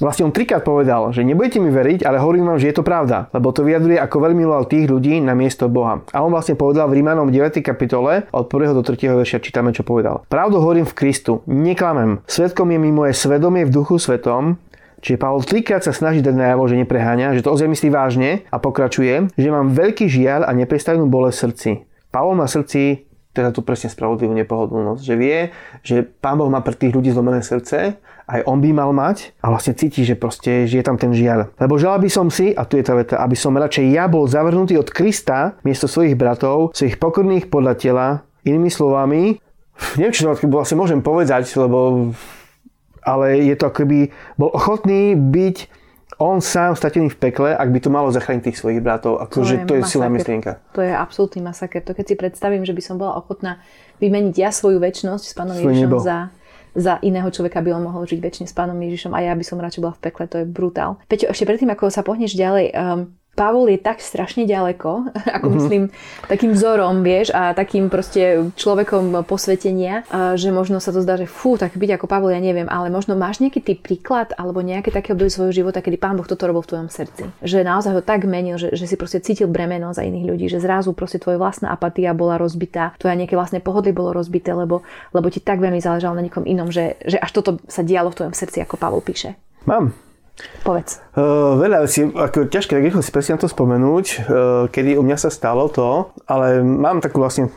Vlastne 0.00 0.24
on 0.24 0.32
trikrát 0.32 0.64
povedal, 0.64 1.12
že 1.12 1.20
nebudete 1.20 1.60
mi 1.60 1.68
veriť, 1.68 2.08
ale 2.08 2.16
hovorím 2.16 2.48
vám, 2.48 2.56
že 2.56 2.72
je 2.72 2.76
to 2.80 2.84
pravda, 2.88 3.28
lebo 3.36 3.52
to 3.52 3.60
vyjadruje, 3.60 4.00
ako 4.00 4.16
veľmi 4.16 4.48
miloval 4.48 4.64
tých 4.64 4.88
ľudí 4.88 5.20
na 5.20 5.36
miesto 5.36 5.68
Boha. 5.68 6.00
A 6.16 6.24
on 6.24 6.32
vlastne 6.32 6.56
povedal 6.56 6.88
v 6.88 7.04
Rímanom 7.04 7.28
9. 7.28 7.60
kapitole 7.60 8.24
od 8.32 8.48
1. 8.48 8.72
do 8.72 8.80
3. 8.80 8.96
verša 8.96 9.44
čítame, 9.44 9.76
čo 9.76 9.84
povedal. 9.84 10.24
Pravdu 10.32 10.56
hovorím 10.56 10.88
v 10.88 10.96
Kristu, 10.96 11.44
neklamem. 11.44 12.24
Svetkom 12.24 12.72
je 12.72 12.80
mi 12.80 12.88
moje 12.88 13.12
svedomie 13.12 13.68
v 13.68 13.74
duchu 13.76 14.00
svetom, 14.00 14.56
Čiže 15.00 15.16
Pavol 15.16 15.40
trikrát 15.40 15.80
sa 15.80 15.96
snaží 15.96 16.20
dať 16.20 16.36
najavo, 16.36 16.68
že 16.68 16.76
nepreháňa, 16.76 17.32
že 17.32 17.40
to 17.40 17.56
ozaj 17.56 17.72
myslí 17.72 17.88
vážne 17.88 18.44
a 18.52 18.60
pokračuje, 18.60 19.32
že 19.32 19.48
mám 19.48 19.72
veľký 19.72 20.04
žiaľ 20.12 20.44
a 20.44 20.52
neprestavnú 20.52 21.08
bolesť 21.08 21.36
srdci. 21.48 21.70
Pavol 22.12 22.36
má 22.36 22.44
srdci 22.44 23.08
teda 23.30 23.54
tu 23.54 23.62
presne 23.62 23.90
spravodlivú 23.90 24.34
nepohodlnosť, 24.34 25.02
že 25.02 25.14
vie, 25.14 25.38
že 25.86 26.02
Pán 26.02 26.38
Boh 26.38 26.50
má 26.50 26.62
pre 26.66 26.74
tých 26.74 26.94
ľudí 26.94 27.14
zlomené 27.14 27.42
srdce 27.46 27.98
aj 28.30 28.46
on 28.46 28.62
by 28.62 28.70
mal 28.70 28.94
mať 28.94 29.34
a 29.42 29.50
vlastne 29.50 29.74
cíti, 29.74 30.06
že 30.06 30.14
proste 30.14 30.70
že 30.70 30.78
je 30.78 30.86
tam 30.86 30.94
ten 30.94 31.10
žiaľ. 31.10 31.50
Lebo 31.58 31.74
želal 31.74 31.98
by 31.98 32.06
som 32.06 32.30
si, 32.30 32.54
a 32.54 32.62
tu 32.62 32.78
je 32.78 32.86
tá 32.86 32.94
veta, 32.94 33.18
aby 33.18 33.34
som 33.34 33.58
radšej 33.58 33.90
ja 33.90 34.06
bol 34.06 34.30
zavrhnutý 34.30 34.78
od 34.78 34.86
Krista 34.86 35.58
miesto 35.66 35.90
svojich 35.90 36.14
bratov, 36.14 36.70
svojich 36.70 37.02
pokorných 37.02 37.50
podľa 37.50 37.74
tela, 37.74 38.06
inými 38.46 38.70
slovami, 38.70 39.42
neviem, 39.98 40.14
či 40.14 40.22
to 40.22 40.46
vlastne 40.46 40.78
môžem 40.78 41.02
povedať, 41.02 41.50
lebo 41.58 42.10
ale 43.00 43.40
je 43.42 43.56
to 43.56 43.64
ako 43.72 43.88
by 43.88 44.00
bol 44.36 44.52
ochotný 44.52 45.16
byť 45.16 45.56
on 46.20 46.44
sám 46.44 46.76
stratený 46.76 47.08
v 47.08 47.18
pekle, 47.18 47.56
ak 47.56 47.72
by 47.72 47.80
to 47.80 47.88
malo 47.88 48.12
zachrániť 48.12 48.52
tých 48.52 48.60
svojich 48.60 48.84
bratov. 48.84 49.24
Akože 49.24 49.64
to 49.64 49.72
je, 49.74 49.80
to 49.80 49.80
je 49.80 49.82
silná 49.88 50.12
myšlienka. 50.12 50.60
To 50.76 50.84
je 50.84 50.92
absolútny 50.92 51.40
masaker. 51.40 51.80
To 51.88 51.96
keď 51.96 52.12
si 52.12 52.14
predstavím, 52.20 52.68
že 52.68 52.76
by 52.76 52.82
som 52.84 53.00
bola 53.00 53.16
ochotná 53.16 53.64
vymeniť 54.04 54.34
ja 54.36 54.52
svoju 54.52 54.76
väčšnosť 54.84 55.24
s 55.24 55.32
pánom 55.32 55.56
Ježišom 55.56 55.90
za, 56.04 56.28
za 56.76 57.00
iného 57.00 57.26
človeka, 57.32 57.64
aby 57.64 57.72
on 57.72 57.88
mohol 57.88 58.04
žiť 58.04 58.20
väčšine 58.20 58.46
s 58.46 58.54
pánom 58.54 58.76
Ježišom 58.76 59.16
a 59.16 59.24
ja 59.24 59.32
by 59.32 59.44
som 59.44 59.56
radšej 59.56 59.80
bola 59.80 59.96
v 59.96 60.02
pekle, 60.04 60.24
to 60.28 60.36
je 60.44 60.46
brutál. 60.46 61.00
Peťo, 61.08 61.32
ešte 61.32 61.48
predtým, 61.48 61.72
ako 61.72 61.88
sa 61.88 62.04
pohneš 62.04 62.36
ďalej, 62.36 62.76
um, 62.76 63.16
Pavol 63.40 63.72
je 63.72 63.80
tak 63.80 64.04
strašne 64.04 64.44
ďaleko, 64.44 65.08
ako 65.40 65.46
mm-hmm. 65.48 65.56
myslím, 65.64 65.82
takým 66.28 66.52
vzorom, 66.52 67.00
vieš, 67.00 67.32
a 67.32 67.56
takým 67.56 67.88
proste 67.88 68.52
človekom 68.52 69.24
posvetenia, 69.24 70.04
že 70.36 70.52
možno 70.52 70.76
sa 70.76 70.92
to 70.92 71.00
zdá, 71.00 71.16
že 71.16 71.24
fú, 71.24 71.56
tak 71.56 71.72
byť 71.72 71.96
ako 71.96 72.04
Pavol, 72.04 72.36
ja 72.36 72.42
neviem, 72.42 72.68
ale 72.68 72.92
možno 72.92 73.16
máš 73.16 73.40
nejaký 73.40 73.64
typ 73.64 73.80
príklad 73.80 74.36
alebo 74.36 74.60
nejaké 74.60 74.92
také 74.92 75.16
obdobie 75.16 75.32
svojho 75.32 75.56
života, 75.64 75.80
kedy 75.80 75.96
Pán 75.96 76.20
Boh 76.20 76.28
toto 76.28 76.44
robil 76.44 76.60
v 76.60 76.70
tvojom 76.76 76.88
srdci. 76.92 77.22
Že 77.40 77.64
naozaj 77.64 77.92
ho 77.96 78.02
tak 78.04 78.28
menil, 78.28 78.60
že, 78.60 78.76
že 78.76 78.84
si 78.84 79.00
proste 79.00 79.24
cítil 79.24 79.48
bremeno 79.48 79.96
za 79.96 80.04
iných 80.04 80.26
ľudí, 80.28 80.46
že 80.52 80.60
zrazu 80.60 80.92
proste 80.92 81.16
tvoja 81.16 81.40
vlastná 81.40 81.72
apatia 81.72 82.12
bola 82.12 82.36
rozbitá, 82.36 82.92
tvoja 83.00 83.16
nejaké 83.16 83.32
vlastné 83.40 83.64
pohodlie 83.64 83.96
bolo 83.96 84.12
rozbité, 84.12 84.52
lebo, 84.52 84.84
lebo 85.16 85.32
ti 85.32 85.40
tak 85.40 85.64
veľmi 85.64 85.80
záležalo 85.80 86.12
na 86.12 86.26
nikom 86.26 86.44
inom, 86.44 86.68
že, 86.68 87.00
že 87.08 87.16
až 87.16 87.32
toto 87.32 87.56
sa 87.72 87.80
dialo 87.80 88.12
v 88.12 88.18
tvojom 88.20 88.34
srdci, 88.36 88.60
ako 88.60 88.76
Pavol 88.76 89.00
píše. 89.00 89.38
Mám. 89.64 90.09
Povedz. 90.60 91.00
Uh, 91.16 91.56
veľa 91.56 91.88
vecí, 91.88 92.04
ako 92.04 92.46
ťažké 92.52 92.76
tak 92.76 92.84
rýchlo 92.84 93.00
si 93.00 93.10
presne 93.12 93.36
na 93.36 93.42
to 93.42 93.48
spomenúť, 93.48 94.06
uh, 94.06 94.18
kedy 94.68 95.00
u 95.00 95.02
mňa 95.02 95.16
sa 95.16 95.30
stalo 95.32 95.72
to, 95.72 96.12
ale 96.28 96.60
mám 96.60 97.00
takú 97.00 97.20
vlastne 97.24 97.48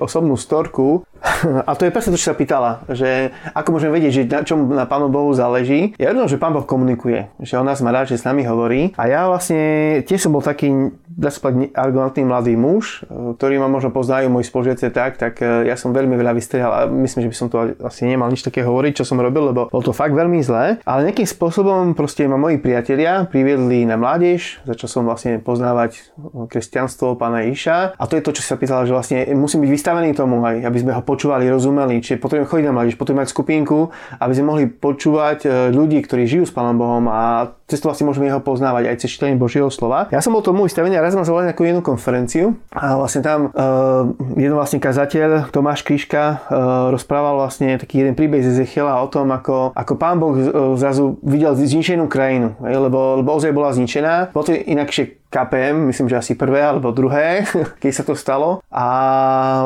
osobnú 0.00 0.34
storku 0.34 1.06
a 1.68 1.70
to 1.78 1.86
je 1.86 1.94
presne 1.94 2.10
to, 2.16 2.20
čo 2.20 2.32
sa 2.32 2.36
pýtala, 2.38 2.82
že 2.90 3.30
ako 3.54 3.78
môžeme 3.78 3.94
vedieť, 3.94 4.12
že 4.12 4.22
na 4.26 4.42
čom 4.42 4.66
na 4.72 4.84
Pánu 4.88 5.12
Bohu 5.12 5.30
záleží. 5.30 5.94
Ja 6.00 6.10
vedom, 6.10 6.26
že 6.26 6.40
Pán 6.40 6.56
Boh 6.56 6.66
komunikuje, 6.66 7.30
že 7.38 7.60
on 7.60 7.66
nás 7.68 7.78
má 7.84 7.94
rád, 7.94 8.10
že 8.10 8.18
s 8.18 8.26
nami 8.26 8.42
hovorí 8.42 8.90
a 8.98 9.06
ja 9.06 9.30
vlastne 9.30 10.02
tiež 10.02 10.26
som 10.26 10.34
bol 10.34 10.42
taký 10.42 10.90
dá 11.10 11.28
sa 11.34 11.42
povedať, 11.42 11.74
arrogantný 11.74 12.22
mladý 12.22 12.54
muž, 12.54 13.02
e, 13.02 13.34
ktorý 13.34 13.58
ma 13.58 13.66
možno 13.66 13.90
poznajú 13.90 14.30
moji 14.30 14.46
spolužiaci 14.46 14.94
tak, 14.94 15.18
tak 15.18 15.42
e, 15.42 15.66
ja 15.66 15.74
som 15.74 15.90
veľmi 15.90 16.14
veľa 16.14 16.32
vystrihal 16.38 16.70
a 16.70 16.80
myslím, 16.86 17.26
že 17.26 17.30
by 17.34 17.36
som 17.36 17.48
to 17.50 17.74
asi 17.82 18.06
nemal 18.06 18.30
nič 18.30 18.46
také 18.46 18.62
hovoriť, 18.62 19.02
čo 19.02 19.04
som 19.04 19.18
robil, 19.18 19.50
lebo 19.50 19.66
bol 19.66 19.82
to 19.82 19.90
fakt 19.90 20.14
veľmi 20.14 20.38
zlé. 20.46 20.78
Ale 20.86 21.10
nejakým 21.10 21.26
spôsobom 21.26 21.98
proste 21.98 22.30
ma 22.30 22.38
moji 22.38 22.62
priatelia 22.62 23.26
priviedli 23.26 23.82
na 23.82 23.98
mládež, 23.98 24.62
začal 24.62 24.86
som 24.86 25.02
vlastne 25.02 25.42
poznávať 25.42 26.14
kresťanstvo 26.46 27.18
pána 27.18 27.50
Iša. 27.50 27.98
A 27.98 28.04
to 28.06 28.14
je 28.14 28.22
to, 28.22 28.30
čo 28.38 28.46
sa 28.46 28.54
pýtala, 28.54 28.86
že 28.86 28.94
vlastne 28.94 29.26
musím 29.34 29.66
byť 29.66 29.70
vystavený 29.74 30.14
tomu, 30.14 30.38
aj, 30.46 30.62
aby 30.62 30.78
sme 30.78 30.92
ho 30.94 31.02
počúvali, 31.02 31.50
rozumeli. 31.50 31.98
Čiže 31.98 32.22
potrebujem 32.22 32.46
chodiť 32.46 32.66
na 32.70 32.74
mládež, 32.76 32.94
potrebujem 32.94 33.26
mať 33.26 33.34
skupinku, 33.34 33.78
aby 34.22 34.32
sme 34.36 34.46
mohli 34.46 34.64
počúvať 34.70 35.38
e, 35.42 35.48
ľudí, 35.74 35.98
ktorí 36.06 36.28
žijú 36.30 36.44
s 36.46 36.54
pánom 36.54 36.78
Bohom 36.78 37.10
a 37.10 37.50
cez 37.70 37.78
to 37.78 37.86
vlastne 37.86 38.06
môžeme 38.10 38.26
ho 38.30 38.42
poznávať 38.42 38.90
aj 38.90 38.96
cez 39.00 39.08
čítanie 39.14 39.38
Božieho 39.38 39.70
slova. 39.70 40.10
Ja 40.10 40.18
som 40.18 40.34
bol 40.34 40.42
tomu 40.42 40.66
vystavený 40.66 40.99
a 41.00 41.08
raz 41.08 41.16
ma 41.16 41.24
zavolali 41.24 41.48
na 41.48 41.56
jednu 41.56 41.80
konferenciu 41.80 42.60
a 42.68 43.00
vlastne 43.00 43.24
tam 43.24 43.48
uh, 43.48 44.12
jeden 44.36 44.52
vlastne 44.52 44.76
kazateľ, 44.76 45.48
Tomáš 45.48 45.80
Kriška, 45.80 46.44
uh, 46.44 46.92
rozprával 46.92 47.40
vlastne 47.40 47.80
taký 47.80 48.04
jeden 48.04 48.12
príbeh 48.12 48.44
z 48.44 48.52
Ezechiela 48.52 49.00
o 49.00 49.08
tom, 49.08 49.32
ako, 49.32 49.72
ako 49.72 49.92
pán 49.96 50.20
Boh 50.20 50.36
uh, 50.36 50.76
zrazu 50.76 51.16
videl 51.24 51.56
zničenú 51.56 52.04
krajinu, 52.04 52.52
lebo, 52.60 53.24
lebo 53.24 53.32
ozaj 53.32 53.56
bola 53.56 53.72
zničená. 53.72 54.36
Bolo 54.36 54.52
to 54.52 54.52
inakšie 54.52 55.16
KPM, 55.30 55.86
myslím, 55.86 56.10
že 56.10 56.18
asi 56.18 56.32
prvé 56.34 56.58
alebo 56.58 56.90
druhé, 56.90 57.46
keď 57.82 57.92
sa 57.94 58.02
to 58.02 58.18
stalo. 58.18 58.58
A 58.68 58.84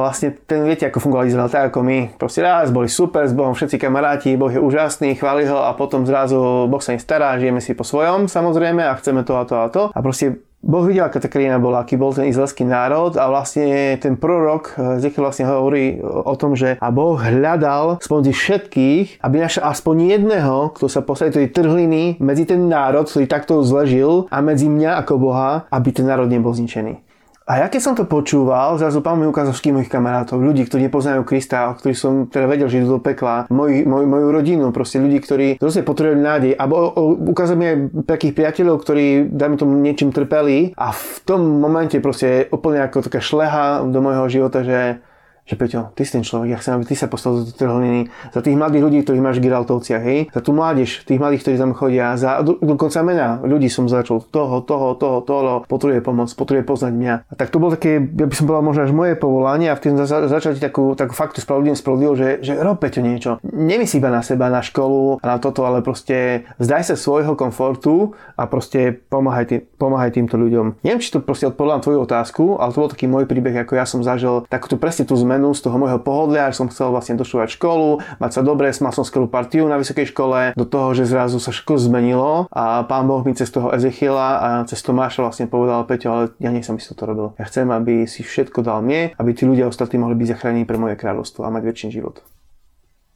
vlastne 0.05 0.37
ten, 0.45 0.61
viete, 0.69 0.85
ako 0.85 1.01
fungoval 1.01 1.25
Izrael, 1.25 1.49
tak 1.49 1.73
ako 1.73 1.81
my. 1.81 1.99
Proste 2.21 2.45
raz 2.45 2.69
boli 2.69 2.87
super 2.87 3.25
s 3.25 3.33
Bohom, 3.33 3.57
všetci 3.57 3.81
kamaráti, 3.81 4.37
Boh 4.37 4.53
je 4.53 4.61
úžasný, 4.61 5.17
chváli 5.17 5.49
ho 5.49 5.65
a 5.65 5.73
potom 5.73 6.05
zrazu 6.05 6.69
Boh 6.69 6.85
sa 6.85 6.93
im 6.93 7.01
stará, 7.01 7.41
žijeme 7.41 7.65
si 7.65 7.73
po 7.73 7.83
svojom 7.83 8.29
samozrejme 8.29 8.85
a 8.85 8.93
chceme 9.01 9.25
to 9.25 9.41
a 9.41 9.45
to 9.49 9.55
a 9.57 9.67
to. 9.73 9.83
A 9.95 9.99
proste 10.05 10.45
Boh 10.65 10.81
videl, 10.89 11.05
aká 11.05 11.21
tá 11.21 11.29
krajina 11.29 11.61
bola, 11.61 11.85
aký 11.85 12.01
bol 12.01 12.17
ten 12.17 12.25
izraelský 12.25 12.65
národ 12.65 13.21
a 13.21 13.29
vlastne 13.29 14.01
ten 14.01 14.17
prorok 14.17 14.73
eh, 14.81 14.97
Ezekiel 14.97 15.29
vlastne 15.29 15.45
hovorí 15.45 16.01
o 16.01 16.33
tom, 16.41 16.57
že 16.57 16.81
a 16.81 16.89
Boh 16.89 17.21
hľadal 17.21 18.01
spomedzi 18.01 18.33
všetkých, 18.33 19.21
aby 19.21 19.37
našiel 19.45 19.69
aspoň 19.69 20.17
jedného, 20.17 20.73
kto 20.73 20.89
sa 20.89 21.05
posadí 21.05 21.37
tej 21.37 21.53
trhliny 21.53 22.17
medzi 22.17 22.49
ten 22.49 22.65
národ, 22.65 23.05
ktorý 23.05 23.29
takto 23.29 23.61
zležil 23.61 24.25
a 24.33 24.41
medzi 24.41 24.73
mňa 24.73 25.05
ako 25.05 25.21
Boha, 25.21 25.69
aby 25.69 25.93
ten 25.93 26.09
národ 26.09 26.33
nebol 26.33 26.57
zničený. 26.57 27.14
A 27.45 27.61
ja 27.61 27.69
keď 27.69 27.81
som 27.85 27.93
to 27.93 28.09
počúval, 28.09 28.81
zrazu 28.81 29.05
pán 29.05 29.21
mi 29.21 29.29
ukázal 29.29 29.53
všetkých 29.53 29.77
mojich 29.77 29.93
kamarátov, 29.93 30.41
ľudí, 30.41 30.65
ktorí 30.65 30.89
nepoznajú 30.89 31.29
Krista, 31.29 31.77
ktorí 31.77 31.93
som 31.93 32.25
teda 32.25 32.49
vedel, 32.49 32.73
že 32.73 32.81
idú 32.81 32.97
do 32.97 33.05
pekla, 33.05 33.45
moj, 33.53 33.85
moj, 33.85 34.09
moju 34.09 34.29
rodinu, 34.33 34.73
proste 34.73 34.97
ľudí, 34.97 35.21
ktorí 35.21 35.61
zase 35.61 35.85
potrebujú 35.85 36.25
nádej. 36.25 36.57
A 36.57 36.65
ukázal 37.05 37.61
mi 37.61 37.69
aj 37.69 37.77
takých 38.09 38.33
priateľov, 38.33 38.81
ktorí, 38.81 39.29
dajme 39.29 39.61
tomu, 39.61 39.77
niečím 39.77 40.09
trpeli 40.09 40.73
a 40.73 40.89
v 40.97 41.17
tom 41.29 41.61
momente 41.61 42.01
proste 42.01 42.49
úplne 42.49 42.81
ako 42.81 43.13
taká 43.13 43.21
šleha 43.21 43.85
do 43.93 43.99
môjho 44.01 44.25
života, 44.33 44.65
že 44.65 45.05
že 45.45 45.61
Peťo, 45.61 45.93
ty 45.93 46.09
si 46.09 46.17
ten 46.17 46.25
človek, 46.25 46.57
ja 46.57 46.59
chcem, 46.59 46.81
aby 46.81 46.85
ty 46.89 46.97
sa 46.97 47.05
postavil 47.05 47.45
do 47.45 47.53
trhliny 47.53 48.09
za 48.33 48.41
tých 48.41 48.57
mladých 48.57 48.83
ľudí, 48.89 48.99
ktorých 49.05 49.25
máš 49.25 49.37
v 49.41 49.53
Giraltovciach, 49.53 50.03
hej, 50.03 50.21
za 50.33 50.41
tú 50.41 50.57
mládež, 50.57 51.05
tých 51.05 51.21
mladých, 51.21 51.41
ktorí 51.45 51.55
tam 51.61 51.73
chodia, 51.77 52.17
za 52.17 52.41
do, 52.41 52.57
dokonca 52.57 53.05
mena 53.05 53.45
ľudí 53.45 53.69
som 53.69 53.85
začal, 53.85 54.25
toho, 54.25 54.65
toho, 54.65 54.97
toho, 54.97 55.21
toho, 55.21 55.55
potrebuje 55.69 56.01
pomoc, 56.01 56.33
potrebuje 56.33 56.65
poznať 56.65 56.93
mňa. 56.97 57.15
A 57.29 57.35
tak 57.37 57.53
to 57.53 57.61
bolo 57.61 57.77
také, 57.77 58.01
ja 58.01 58.25
by 58.25 58.35
som 58.35 58.49
povedal 58.49 58.65
možno 58.65 58.83
až 58.89 58.93
moje 58.97 59.13
povolanie 59.21 59.69
a 59.69 59.77
v 59.77 59.83
tým 59.85 59.95
za, 60.01 60.25
začať 60.25 60.65
takú, 60.65 60.97
takú 60.97 61.13
faktu 61.13 61.45
spravodlivým 61.45 61.77
spravodlivo, 61.77 62.17
že, 62.17 62.41
že 62.41 62.57
rob 62.57 62.81
Peťo 62.81 63.05
niečo. 63.05 63.37
Nemyslí 63.45 64.01
iba 64.01 64.09
na 64.09 64.25
seba, 64.25 64.49
na 64.49 64.65
školu 64.65 65.21
a 65.21 65.25
na 65.29 65.37
toto, 65.37 65.69
ale 65.69 65.85
proste 65.85 66.49
zdaj 66.57 66.89
sa 66.89 66.97
svojho 66.97 67.37
komfortu 67.37 68.17
a 68.41 68.49
proste 68.49 68.97
pomáhaj, 69.13 69.45
tým, 69.45 69.61
pomáhaj 69.77 70.17
týmto 70.17 70.41
ľuďom. 70.41 70.81
Neviem, 70.81 71.05
či 71.05 71.13
to 71.13 71.21
proste 71.21 71.53
odpovedám 71.53 71.85
tvoju 71.85 71.99
otázku, 72.09 72.57
ale 72.57 72.73
to 72.73 72.81
bol 72.81 72.89
taký 72.89 73.07
môj 73.07 73.29
príbeh, 73.29 73.61
ako 73.61 73.77
ja 73.77 73.85
som 73.85 74.01
zažil 74.01 74.49
takúto 74.49 74.81
presne 74.81 75.05
tú 75.05 75.13
zmenu 75.21 75.34
zmenu 75.35 75.51
z 75.51 75.67
toho 75.67 75.77
môjho 75.83 75.99
pohodlia, 75.99 76.55
že 76.55 76.63
som 76.63 76.71
chcel 76.71 76.95
vlastne 76.95 77.19
došúvať 77.19 77.59
školu, 77.59 77.99
mať 78.23 78.31
sa 78.31 78.41
dobre, 78.47 78.71
mal 78.79 78.95
som 78.95 79.03
skvelú 79.03 79.27
partiu 79.27 79.67
na 79.67 79.75
vysokej 79.75 80.15
škole, 80.15 80.55
do 80.55 80.63
toho, 80.63 80.95
že 80.95 81.11
zrazu 81.11 81.43
sa 81.43 81.51
všetko 81.51 81.75
zmenilo 81.91 82.47
a 82.55 82.87
pán 82.87 83.11
Boh 83.11 83.27
mi 83.27 83.35
cez 83.35 83.51
toho 83.51 83.75
Ezechiela 83.75 84.39
a 84.39 84.49
cez 84.71 84.79
Tomáša 84.87 85.27
vlastne 85.27 85.51
povedal, 85.51 85.83
Peťo, 85.91 86.09
ale 86.15 86.23
ja 86.39 86.55
nie 86.55 86.63
som 86.63 86.79
si 86.79 86.87
to 86.95 87.03
robil. 87.03 87.35
Ja 87.35 87.51
chcem, 87.51 87.67
aby 87.75 88.07
si 88.07 88.23
všetko 88.23 88.63
dal 88.63 88.87
mne, 88.87 89.11
aby 89.19 89.31
tí 89.35 89.43
ľudia 89.43 89.67
ostatní 89.67 89.99
mohli 89.99 90.15
byť 90.15 90.39
zachránení 90.39 90.63
pre 90.63 90.79
moje 90.79 90.95
kráľovstvo 90.95 91.43
a 91.43 91.51
mať 91.51 91.63
väčší 91.67 91.89
život. 91.91 92.23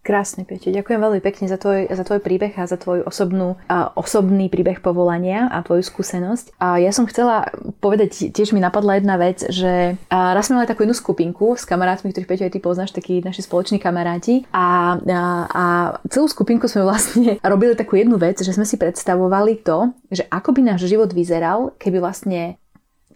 Krásne, 0.08 0.48
Peťo. 0.48 0.72
Ďakujem 0.72 1.04
veľmi 1.04 1.20
pekne 1.20 1.52
za 1.52 1.60
tvoj, 1.60 1.92
za 1.92 2.00
tvoj 2.00 2.24
príbeh 2.24 2.56
a 2.56 2.64
za 2.64 2.80
tvoj 2.80 3.04
osobnú, 3.04 3.60
a 3.68 3.92
osobný 3.92 4.48
príbeh 4.48 4.80
povolania 4.80 5.52
a 5.52 5.60
tvoju 5.60 5.84
skúsenosť. 5.84 6.56
A 6.56 6.80
ja 6.80 6.96
som 6.96 7.04
chcela 7.04 7.52
povedať, 7.84 8.32
tiež 8.32 8.56
mi 8.56 8.64
napadla 8.64 8.96
jedna 8.96 9.20
vec, 9.20 9.44
že 9.52 10.00
raz 10.08 10.48
sme 10.48 10.64
mali 10.64 10.70
takú 10.72 10.88
jednu 10.88 10.96
skupinku 10.96 11.60
s 11.60 11.68
kamarátmi, 11.68 12.08
ktorých 12.08 12.24
Peťo 12.24 12.48
aj 12.48 12.54
ty 12.56 12.60
poznáš, 12.64 12.96
takí 12.96 13.20
naši 13.20 13.44
spoloční 13.44 13.76
kamaráti. 13.76 14.48
A, 14.48 14.96
a, 14.96 15.20
a 15.44 15.64
celú 16.08 16.24
skupinku 16.24 16.72
sme 16.72 16.88
vlastne 16.88 17.36
robili 17.52 17.76
takú 17.76 18.00
jednu 18.00 18.16
vec, 18.16 18.40
že 18.40 18.56
sme 18.56 18.64
si 18.64 18.80
predstavovali 18.80 19.60
to, 19.60 19.92
že 20.08 20.24
ako 20.32 20.56
by 20.56 20.72
náš 20.72 20.88
život 20.88 21.12
vyzeral, 21.12 21.76
keby 21.76 22.00
vlastne 22.00 22.56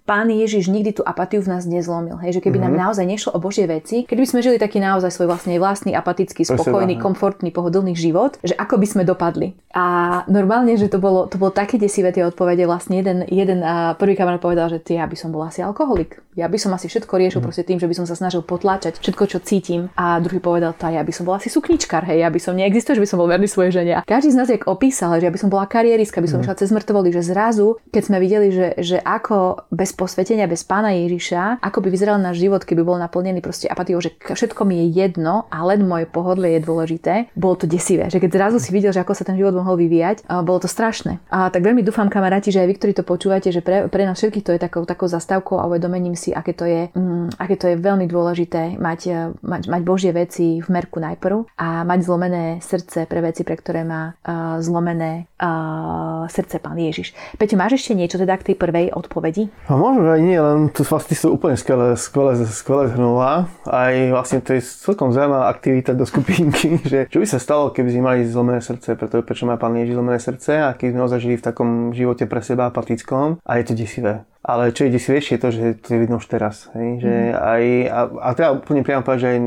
Pán 0.02 0.26
Ježiš 0.26 0.66
nikdy 0.66 0.98
tú 0.98 1.02
apatiu 1.06 1.38
v 1.40 1.54
nás 1.54 1.62
nezlomil. 1.62 2.18
Hej, 2.18 2.38
že 2.38 2.40
keby 2.42 2.58
mm-hmm. 2.58 2.66
nám 2.66 2.74
mhm. 2.74 2.82
naozaj 2.88 3.06
nešlo 3.06 3.30
o 3.34 3.42
Božie 3.42 3.66
veci, 3.70 4.02
keby 4.02 4.26
sme 4.26 4.42
žili 4.42 4.58
taký 4.58 4.82
naozaj 4.82 5.14
svoj 5.14 5.30
vlastne 5.30 5.54
vlastný, 5.62 5.94
apatický, 5.94 6.42
spokojný, 6.42 6.98
komfortný, 6.98 7.54
pohodlný 7.54 7.94
život, 7.94 8.36
že 8.42 8.58
ako 8.58 8.82
by 8.82 8.86
sme 8.86 9.02
dopadli. 9.06 9.54
A 9.72 9.84
normálne, 10.28 10.76
že 10.76 10.92
to 10.92 11.00
bolo, 11.00 11.24
to 11.30 11.40
bolo 11.40 11.48
také 11.48 11.80
desivé 11.80 12.12
tie 12.12 12.28
odpovede. 12.28 12.68
Vlastne 12.68 13.00
jeden, 13.00 13.24
jeden 13.30 13.64
a 13.64 13.96
prvý 13.96 14.18
kamarát 14.18 14.42
povedal, 14.42 14.68
že 14.68 14.84
ty, 14.84 15.00
ja 15.00 15.08
by 15.08 15.16
som 15.16 15.32
bol 15.32 15.40
asi 15.46 15.64
alkoholik. 15.64 16.20
Ja 16.36 16.48
by 16.48 16.56
som 16.60 16.72
asi 16.72 16.88
všetko 16.88 17.12
riešil 17.12 17.40
mm. 17.40 17.46
proste 17.46 17.64
tým, 17.64 17.76
že 17.76 17.88
by 17.88 17.94
som 17.96 18.06
sa 18.08 18.16
snažil 18.16 18.40
potláčať 18.44 19.00
všetko, 19.00 19.24
čo 19.28 19.38
cítim. 19.40 19.92
A 19.96 20.20
druhý 20.20 20.40
povedal, 20.40 20.72
tá, 20.76 20.88
ja 20.88 21.04
by 21.04 21.12
som 21.12 21.28
bol 21.28 21.36
asi 21.36 21.52
sukničkar, 21.52 22.08
hej, 22.08 22.24
ja 22.24 22.28
by 22.32 22.40
som 22.40 22.56
neexistoval, 22.56 22.96
že 23.00 23.04
by 23.04 23.08
som 23.08 23.18
bol 23.20 23.28
verný 23.28 23.48
svojej 23.48 23.72
žene. 23.80 24.00
Každý 24.04 24.32
z 24.32 24.38
nás 24.40 24.48
jak 24.48 24.64
opísal, 24.64 25.20
že 25.20 25.28
ja 25.28 25.32
by 25.32 25.40
som 25.40 25.52
bola 25.52 25.68
kariéristka, 25.68 26.24
by 26.24 26.28
som 26.28 26.40
mm. 26.40 26.44
išla 26.48 26.60
cez 26.60 26.70
mŕtvoly, 26.72 27.08
že 27.12 27.22
zrazu, 27.24 27.76
keď 27.92 28.02
sme 28.04 28.16
videli, 28.20 28.48
že, 28.48 28.68
že 28.80 28.96
ako 29.00 29.68
bez 29.68 29.91
posvetenia, 29.94 30.50
bez 30.50 30.64
pána 30.64 30.92
Ježiša, 30.96 31.62
ako 31.62 31.78
by 31.84 31.88
vyzeral 31.92 32.16
náš 32.18 32.40
život, 32.40 32.64
keby 32.64 32.82
bol 32.82 32.96
naplnený 32.98 33.44
proste 33.44 33.68
apatiou, 33.68 34.00
že 34.00 34.16
všetko 34.18 34.64
mi 34.64 34.82
je 34.84 34.86
jedno 35.04 35.46
a 35.52 35.62
len 35.68 35.84
moje 35.84 36.08
pohodlie 36.08 36.58
je 36.58 36.60
dôležité, 36.64 37.14
bolo 37.36 37.60
to 37.60 37.66
desivé. 37.68 38.08
Že 38.08 38.24
keď 38.24 38.30
zrazu 38.32 38.58
si 38.58 38.70
videl, 38.72 38.90
že 38.90 39.00
ako 39.00 39.12
sa 39.12 39.24
ten 39.28 39.36
život 39.36 39.56
mohol 39.56 39.76
vyvíjať, 39.76 40.28
bolo 40.42 40.62
to 40.62 40.68
strašné. 40.68 41.20
A 41.28 41.52
tak 41.52 41.64
veľmi 41.64 41.84
dúfam, 41.84 42.08
kamaráti, 42.08 42.52
že 42.52 42.64
aj 42.64 42.68
vy, 42.68 42.74
ktorí 42.76 42.92
to 42.96 43.04
počúvate, 43.06 43.48
že 43.52 43.60
pre, 43.60 43.88
pre 43.88 44.04
nás 44.04 44.18
všetkých 44.18 44.44
to 44.44 44.52
je 44.56 44.60
takou, 44.60 44.82
takou 44.84 45.08
zastávkou 45.08 45.58
a 45.58 45.68
uvedomením 45.68 46.16
si, 46.16 46.32
aké 46.32 46.52
to 46.52 46.64
je, 46.64 46.88
mm, 46.92 47.36
aké 47.40 47.54
to 47.58 47.66
je 47.68 47.76
veľmi 47.76 48.06
dôležité 48.06 48.76
mať, 48.78 49.00
e, 49.08 49.14
mať, 49.40 49.62
mať 49.68 49.82
Božie 49.82 50.12
veci 50.14 50.60
v 50.60 50.68
merku 50.68 51.00
najprv 51.00 51.56
a 51.58 51.82
mať 51.82 51.98
zlomené 52.04 52.44
srdce 52.62 53.04
pre 53.08 53.20
veci, 53.24 53.42
pre 53.42 53.58
ktoré 53.58 53.82
má 53.82 54.14
uh, 54.14 54.58
zlomené 54.62 55.26
uh, 55.40 56.24
srdce 56.30 56.62
Pán 56.62 56.78
Ježiš. 56.78 57.14
Peťo, 57.38 57.58
máš 57.58 57.82
ešte 57.82 57.98
niečo 57.98 58.20
teda 58.20 58.38
k 58.38 58.52
tej 58.52 58.56
prvej 58.58 58.94
odpovedi? 58.94 59.50
No, 59.66 59.81
možno 59.82 60.14
aj 60.14 60.22
nie, 60.22 60.38
len 60.38 60.70
tu 60.70 60.86
vlastne 60.86 61.18
sú 61.18 61.34
úplne 61.34 61.58
skvelé, 61.58 61.98
skvelé, 61.98 62.38
skvelé 62.46 62.94
zhrnula. 62.94 63.50
Aj 63.66 63.94
vlastne 64.14 64.38
to 64.38 64.54
je 64.54 64.62
celkom 64.62 65.10
zaujímavá 65.10 65.50
aktivita 65.50 65.98
do 65.98 66.06
skupinky, 66.06 66.78
že 66.92 67.10
čo 67.10 67.18
by 67.18 67.26
sa 67.26 67.42
stalo, 67.42 67.74
keby 67.74 67.90
sme 67.90 68.02
mali 68.06 68.20
zlomené 68.22 68.62
srdce, 68.62 68.94
pretože 68.94 69.26
prečo 69.26 69.44
má 69.50 69.58
Pán 69.58 69.74
Ježiš 69.74 69.98
zlomené 69.98 70.22
srdce 70.22 70.62
a 70.62 70.78
keby 70.78 70.94
sme 70.94 71.10
zažili 71.10 71.34
v 71.34 71.46
takom 71.50 71.90
živote 71.90 72.30
pre 72.30 72.38
seba 72.38 72.70
apatickom 72.70 73.42
a 73.42 73.50
je 73.58 73.64
to 73.66 73.74
desivé. 73.74 74.22
Ale 74.42 74.74
čo 74.74 74.90
je 74.90 74.94
desivejšie 74.98 75.38
je 75.38 75.40
to, 75.40 75.48
že 75.54 75.64
to 75.86 75.88
je 75.94 75.98
vidno 76.02 76.18
už 76.18 76.26
teraz. 76.26 76.66
Hej? 76.74 77.06
Že 77.06 77.14
mm. 77.14 77.32
aj, 77.38 77.62
a, 77.86 78.00
a 78.10 78.28
treba 78.34 78.50
úplne 78.58 78.82
priamo 78.82 79.06
povedať, 79.06 79.20
že 79.22 79.28
aj 79.30 79.38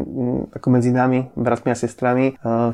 ako 0.55 0.67
medzi 0.71 0.91
nami, 0.95 1.19
bratmi 1.35 1.69
a 1.71 1.77
sestrami, 1.77 2.25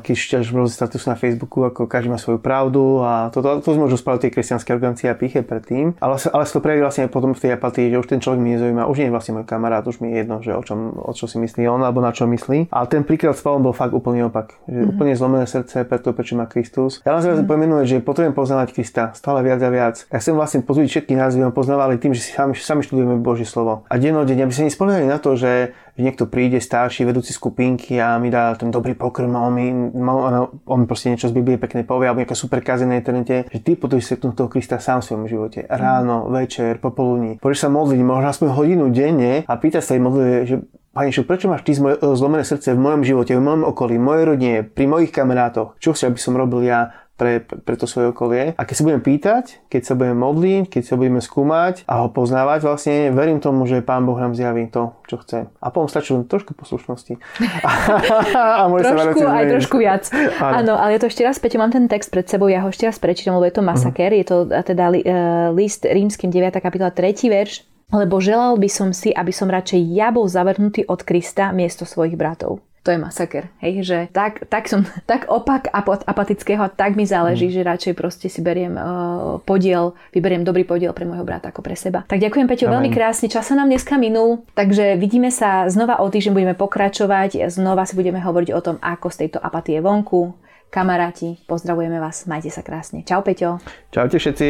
keď 0.06 0.14
čítaš 0.14 0.54
rôzne 0.54 0.70
status 0.72 1.02
na 1.10 1.18
Facebooku, 1.18 1.66
ako 1.66 1.90
každý 1.90 2.14
má 2.14 2.18
svoju 2.22 2.38
pravdu 2.38 3.02
a 3.02 3.34
to, 3.34 3.42
to, 3.42 3.58
to 3.58 3.74
sme 3.74 3.90
už 3.90 3.98
tie 4.22 4.30
kresťanské 4.30 4.70
organizácie 4.70 5.10
a 5.10 5.18
píche 5.18 5.42
predtým. 5.42 5.98
Ale, 5.98 6.14
ale 6.30 6.42
sa 6.46 6.52
to 6.54 6.62
prejaví 6.62 6.86
vlastne 6.86 7.10
potom 7.10 7.34
v 7.34 7.42
tej 7.42 7.50
apatii, 7.58 7.90
že 7.90 7.98
už 7.98 8.06
ten 8.06 8.22
človek 8.22 8.38
mi 8.38 8.54
nezaujíma, 8.54 8.86
už 8.86 8.96
nie 9.02 9.08
je 9.10 9.14
vlastne 9.14 9.32
môj 9.42 9.46
kamarát, 9.48 9.82
už 9.82 9.98
mi 9.98 10.14
je 10.14 10.22
jedno, 10.22 10.38
že 10.38 10.54
o, 10.54 10.62
čom, 10.62 10.94
o 10.94 11.10
čo 11.10 11.26
si 11.26 11.42
myslí 11.42 11.66
on 11.66 11.82
alebo 11.82 11.98
na 11.98 12.14
čo 12.14 12.30
myslí. 12.30 12.70
Ale 12.70 12.86
ten 12.86 13.02
príklad 13.02 13.34
s 13.34 13.42
Pavlom 13.42 13.66
bol 13.66 13.74
fakt 13.74 13.90
úplný 13.90 14.30
opak. 14.30 14.54
Že 14.70 14.78
mm. 14.78 14.90
úplne 14.94 15.12
zlomené 15.18 15.46
srdce, 15.50 15.82
preto 15.82 16.14
prečo 16.14 16.38
má 16.38 16.46
Kristus. 16.46 17.02
Ja 17.02 17.18
len 17.18 17.24
mm. 17.24 17.50
pomenujem, 17.50 17.84
že 17.88 17.96
potrebujem 17.98 18.36
poznávať 18.36 18.68
Krista 18.78 19.10
stále 19.18 19.42
viac 19.42 19.58
a 19.58 19.70
viac. 19.74 20.06
Ja 20.06 20.22
chcem 20.22 20.38
vlastne 20.38 20.62
pozvať 20.62 20.86
všetky 20.86 21.18
nás, 21.18 21.34
aby 21.34 21.50
poznávali 21.50 21.98
tým, 21.98 22.11
tým, 22.12 22.20
že 22.20 22.28
si 22.28 22.36
sami, 22.36 22.52
sami 22.52 22.84
študujeme 22.84 23.24
Božie 23.24 23.48
slovo. 23.48 23.88
A 23.88 23.96
dennodenne, 23.96 24.44
aby 24.44 24.52
sa 24.52 24.68
nespoliehali 24.68 25.08
na 25.08 25.16
to, 25.16 25.32
že, 25.32 25.72
niekto 25.96 26.28
príde 26.28 26.60
starší, 26.60 27.08
vedúci 27.08 27.32
skupinky 27.32 27.96
a 27.96 28.20
mi 28.20 28.28
dá 28.28 28.52
ten 28.52 28.68
dobrý 28.68 28.92
pokrm 28.92 29.32
a 29.32 29.48
on 29.48 29.52
mi, 29.56 29.72
on, 29.96 30.78
mi 30.84 30.86
proste 30.88 31.08
niečo 31.08 31.32
z 31.32 31.36
Biblie 31.36 31.56
pekne 31.56 31.88
povie, 31.88 32.12
alebo 32.12 32.20
nejaká 32.20 32.36
super 32.36 32.60
kaze 32.60 32.84
na 32.84 33.00
internete, 33.00 33.48
že 33.48 33.58
ty 33.64 33.72
potrebuješ 33.76 34.12
stretnúť 34.12 34.34
toho 34.36 34.48
Krista 34.52 34.76
sám 34.76 35.00
v 35.00 35.06
svojom 35.08 35.24
živote. 35.28 35.64
Ráno, 35.64 36.28
večer, 36.28 36.76
popoludní. 36.76 37.40
Poďš 37.40 37.64
sa 37.64 37.68
modliť, 37.72 38.00
možno 38.04 38.28
aspoň 38.28 38.48
hodinu 38.52 38.84
denne 38.92 39.48
a 39.48 39.52
pýta 39.56 39.80
sa 39.80 39.96
im 39.96 40.04
modliť, 40.04 40.44
že 40.44 40.56
Pane 40.92 41.08
Ježišu, 41.08 41.24
prečo 41.24 41.48
máš 41.48 41.64
ty 41.64 41.72
zlomené 41.96 42.44
srdce 42.44 42.76
v 42.76 42.84
mojom 42.84 43.00
živote, 43.00 43.32
v 43.32 43.40
mojom 43.40 43.64
okolí, 43.64 43.96
v 43.96 44.04
mojej 44.04 44.24
rodine, 44.28 44.56
pri 44.60 44.84
mojich 44.84 45.08
kamarátoch? 45.08 45.80
Čo 45.80 45.96
chceš, 45.96 46.12
aby 46.12 46.20
som 46.20 46.36
robil 46.36 46.68
ja 46.68 46.92
pre, 47.22 47.38
pre 47.38 47.78
to 47.78 47.86
svoje 47.86 48.10
okolie. 48.10 48.58
A 48.58 48.66
keď 48.66 48.74
sa 48.74 48.82
budeme 48.82 49.02
pýtať, 49.06 49.44
keď 49.70 49.82
sa 49.86 49.94
budeme 49.94 50.18
modliť, 50.18 50.74
keď 50.74 50.82
sa 50.82 50.94
budeme 50.98 51.22
skúmať 51.22 51.86
a 51.86 52.02
ho 52.02 52.10
poznávať, 52.10 52.66
vlastne 52.66 53.14
verím 53.14 53.38
tomu, 53.38 53.62
že 53.70 53.78
Pán 53.78 54.02
Boh 54.02 54.18
nám 54.18 54.34
zjaví 54.34 54.66
to, 54.66 54.98
čo 55.06 55.22
chce. 55.22 55.46
A 55.46 55.66
potom 55.70 55.86
stačí 55.86 56.10
len 56.10 56.26
trošku 56.26 56.58
poslušnosti. 56.58 57.14
a 58.66 58.66
trošku, 58.66 59.22
aj 59.22 59.44
trošku 59.54 59.76
viac. 59.78 60.10
Áno. 60.42 60.74
ale 60.74 60.98
ja 60.98 60.98
to 60.98 61.06
ešte 61.06 61.22
raz, 61.22 61.38
Peťo, 61.38 61.62
mám 61.62 61.70
ten 61.70 61.86
text 61.86 62.10
pred 62.10 62.26
sebou, 62.26 62.50
ja 62.50 62.66
ho 62.66 62.68
ešte 62.74 62.90
raz 62.90 62.98
prečítam, 62.98 63.38
lebo 63.38 63.46
je 63.46 63.54
to 63.54 63.62
masaker, 63.62 64.10
uh-huh. 64.10 64.18
je 64.18 64.26
to 64.26 64.36
teda 64.50 64.84
li, 64.90 65.00
uh, 65.06 65.54
list 65.54 65.86
rímským 65.86 66.34
9. 66.34 66.58
kapitola 66.58 66.90
3. 66.90 67.14
verš, 67.30 67.62
lebo 67.94 68.18
želal 68.18 68.58
by 68.58 68.66
som 68.66 68.90
si, 68.90 69.14
aby 69.14 69.30
som 69.30 69.46
radšej 69.46 69.78
ja 69.94 70.10
bol 70.10 70.26
zavrhnutý 70.26 70.90
od 70.90 71.06
Krista 71.06 71.54
miesto 71.54 71.86
svojich 71.86 72.18
bratov 72.18 72.64
to 72.82 72.90
je 72.90 72.98
masaker. 72.98 73.46
Hej, 73.62 73.86
že 73.86 73.98
tak, 74.10 74.42
tak 74.50 74.66
som, 74.66 74.82
tak 75.10 75.30
opak 75.30 75.70
apatického, 75.70 76.66
tak 76.74 76.98
mi 76.98 77.06
záleží, 77.06 77.48
mm. 77.48 77.54
že 77.54 77.60
radšej 77.62 77.94
proste 77.94 78.26
si 78.26 78.42
beriem 78.42 78.74
uh, 78.74 79.38
podiel, 79.46 79.94
vyberiem 80.10 80.42
dobrý 80.42 80.66
podiel 80.66 80.90
pre 80.90 81.06
môjho 81.06 81.22
brata 81.22 81.54
ako 81.54 81.62
pre 81.62 81.78
seba. 81.78 82.02
Tak 82.10 82.18
ďakujem 82.18 82.46
Peťo 82.50 82.66
Amen. 82.66 82.82
veľmi 82.82 82.90
krásne, 82.90 83.30
čas 83.30 83.46
sa 83.46 83.54
nám 83.54 83.70
dneska 83.70 83.94
minul, 83.96 84.42
takže 84.58 84.98
vidíme 84.98 85.30
sa 85.30 85.70
znova 85.70 86.02
o 86.02 86.10
týždeň, 86.10 86.34
budeme 86.34 86.56
pokračovať, 86.58 87.46
znova 87.48 87.86
si 87.86 87.94
budeme 87.94 88.18
hovoriť 88.18 88.50
o 88.50 88.60
tom, 88.60 88.76
ako 88.82 89.06
z 89.14 89.26
tejto 89.26 89.38
apatie 89.38 89.78
vonku. 89.78 90.34
Kamaráti, 90.72 91.36
pozdravujeme 91.44 92.00
vás, 92.00 92.24
majte 92.24 92.48
sa 92.48 92.64
krásne. 92.64 93.04
Čau 93.04 93.20
Peťo. 93.20 93.60
Čaute 93.92 94.16
všetci. 94.16 94.48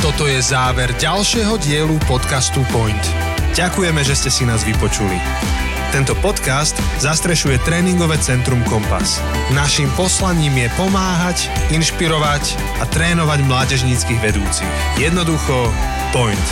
Toto 0.00 0.24
je 0.30 0.40
záver 0.40 0.94
ďalšieho 0.96 1.58
dielu 1.60 1.98
podcastu 2.06 2.62
Point. 2.70 3.04
Ďakujeme, 3.52 4.00
že 4.06 4.14
ste 4.14 4.30
si 4.30 4.46
nás 4.46 4.62
vypočuli. 4.62 5.18
Tento 5.90 6.14
podcast 6.22 6.78
zastrešuje 7.02 7.58
tréningové 7.66 8.14
centrum 8.22 8.62
Kompas. 8.70 9.18
Naším 9.50 9.90
poslaním 9.98 10.54
je 10.62 10.68
pomáhať, 10.78 11.50
inšpirovať 11.74 12.54
a 12.78 12.86
trénovať 12.86 13.42
mládežníckých 13.42 14.22
vedúcich. 14.22 14.70
Jednoducho, 15.02 15.66
point. 16.14 16.46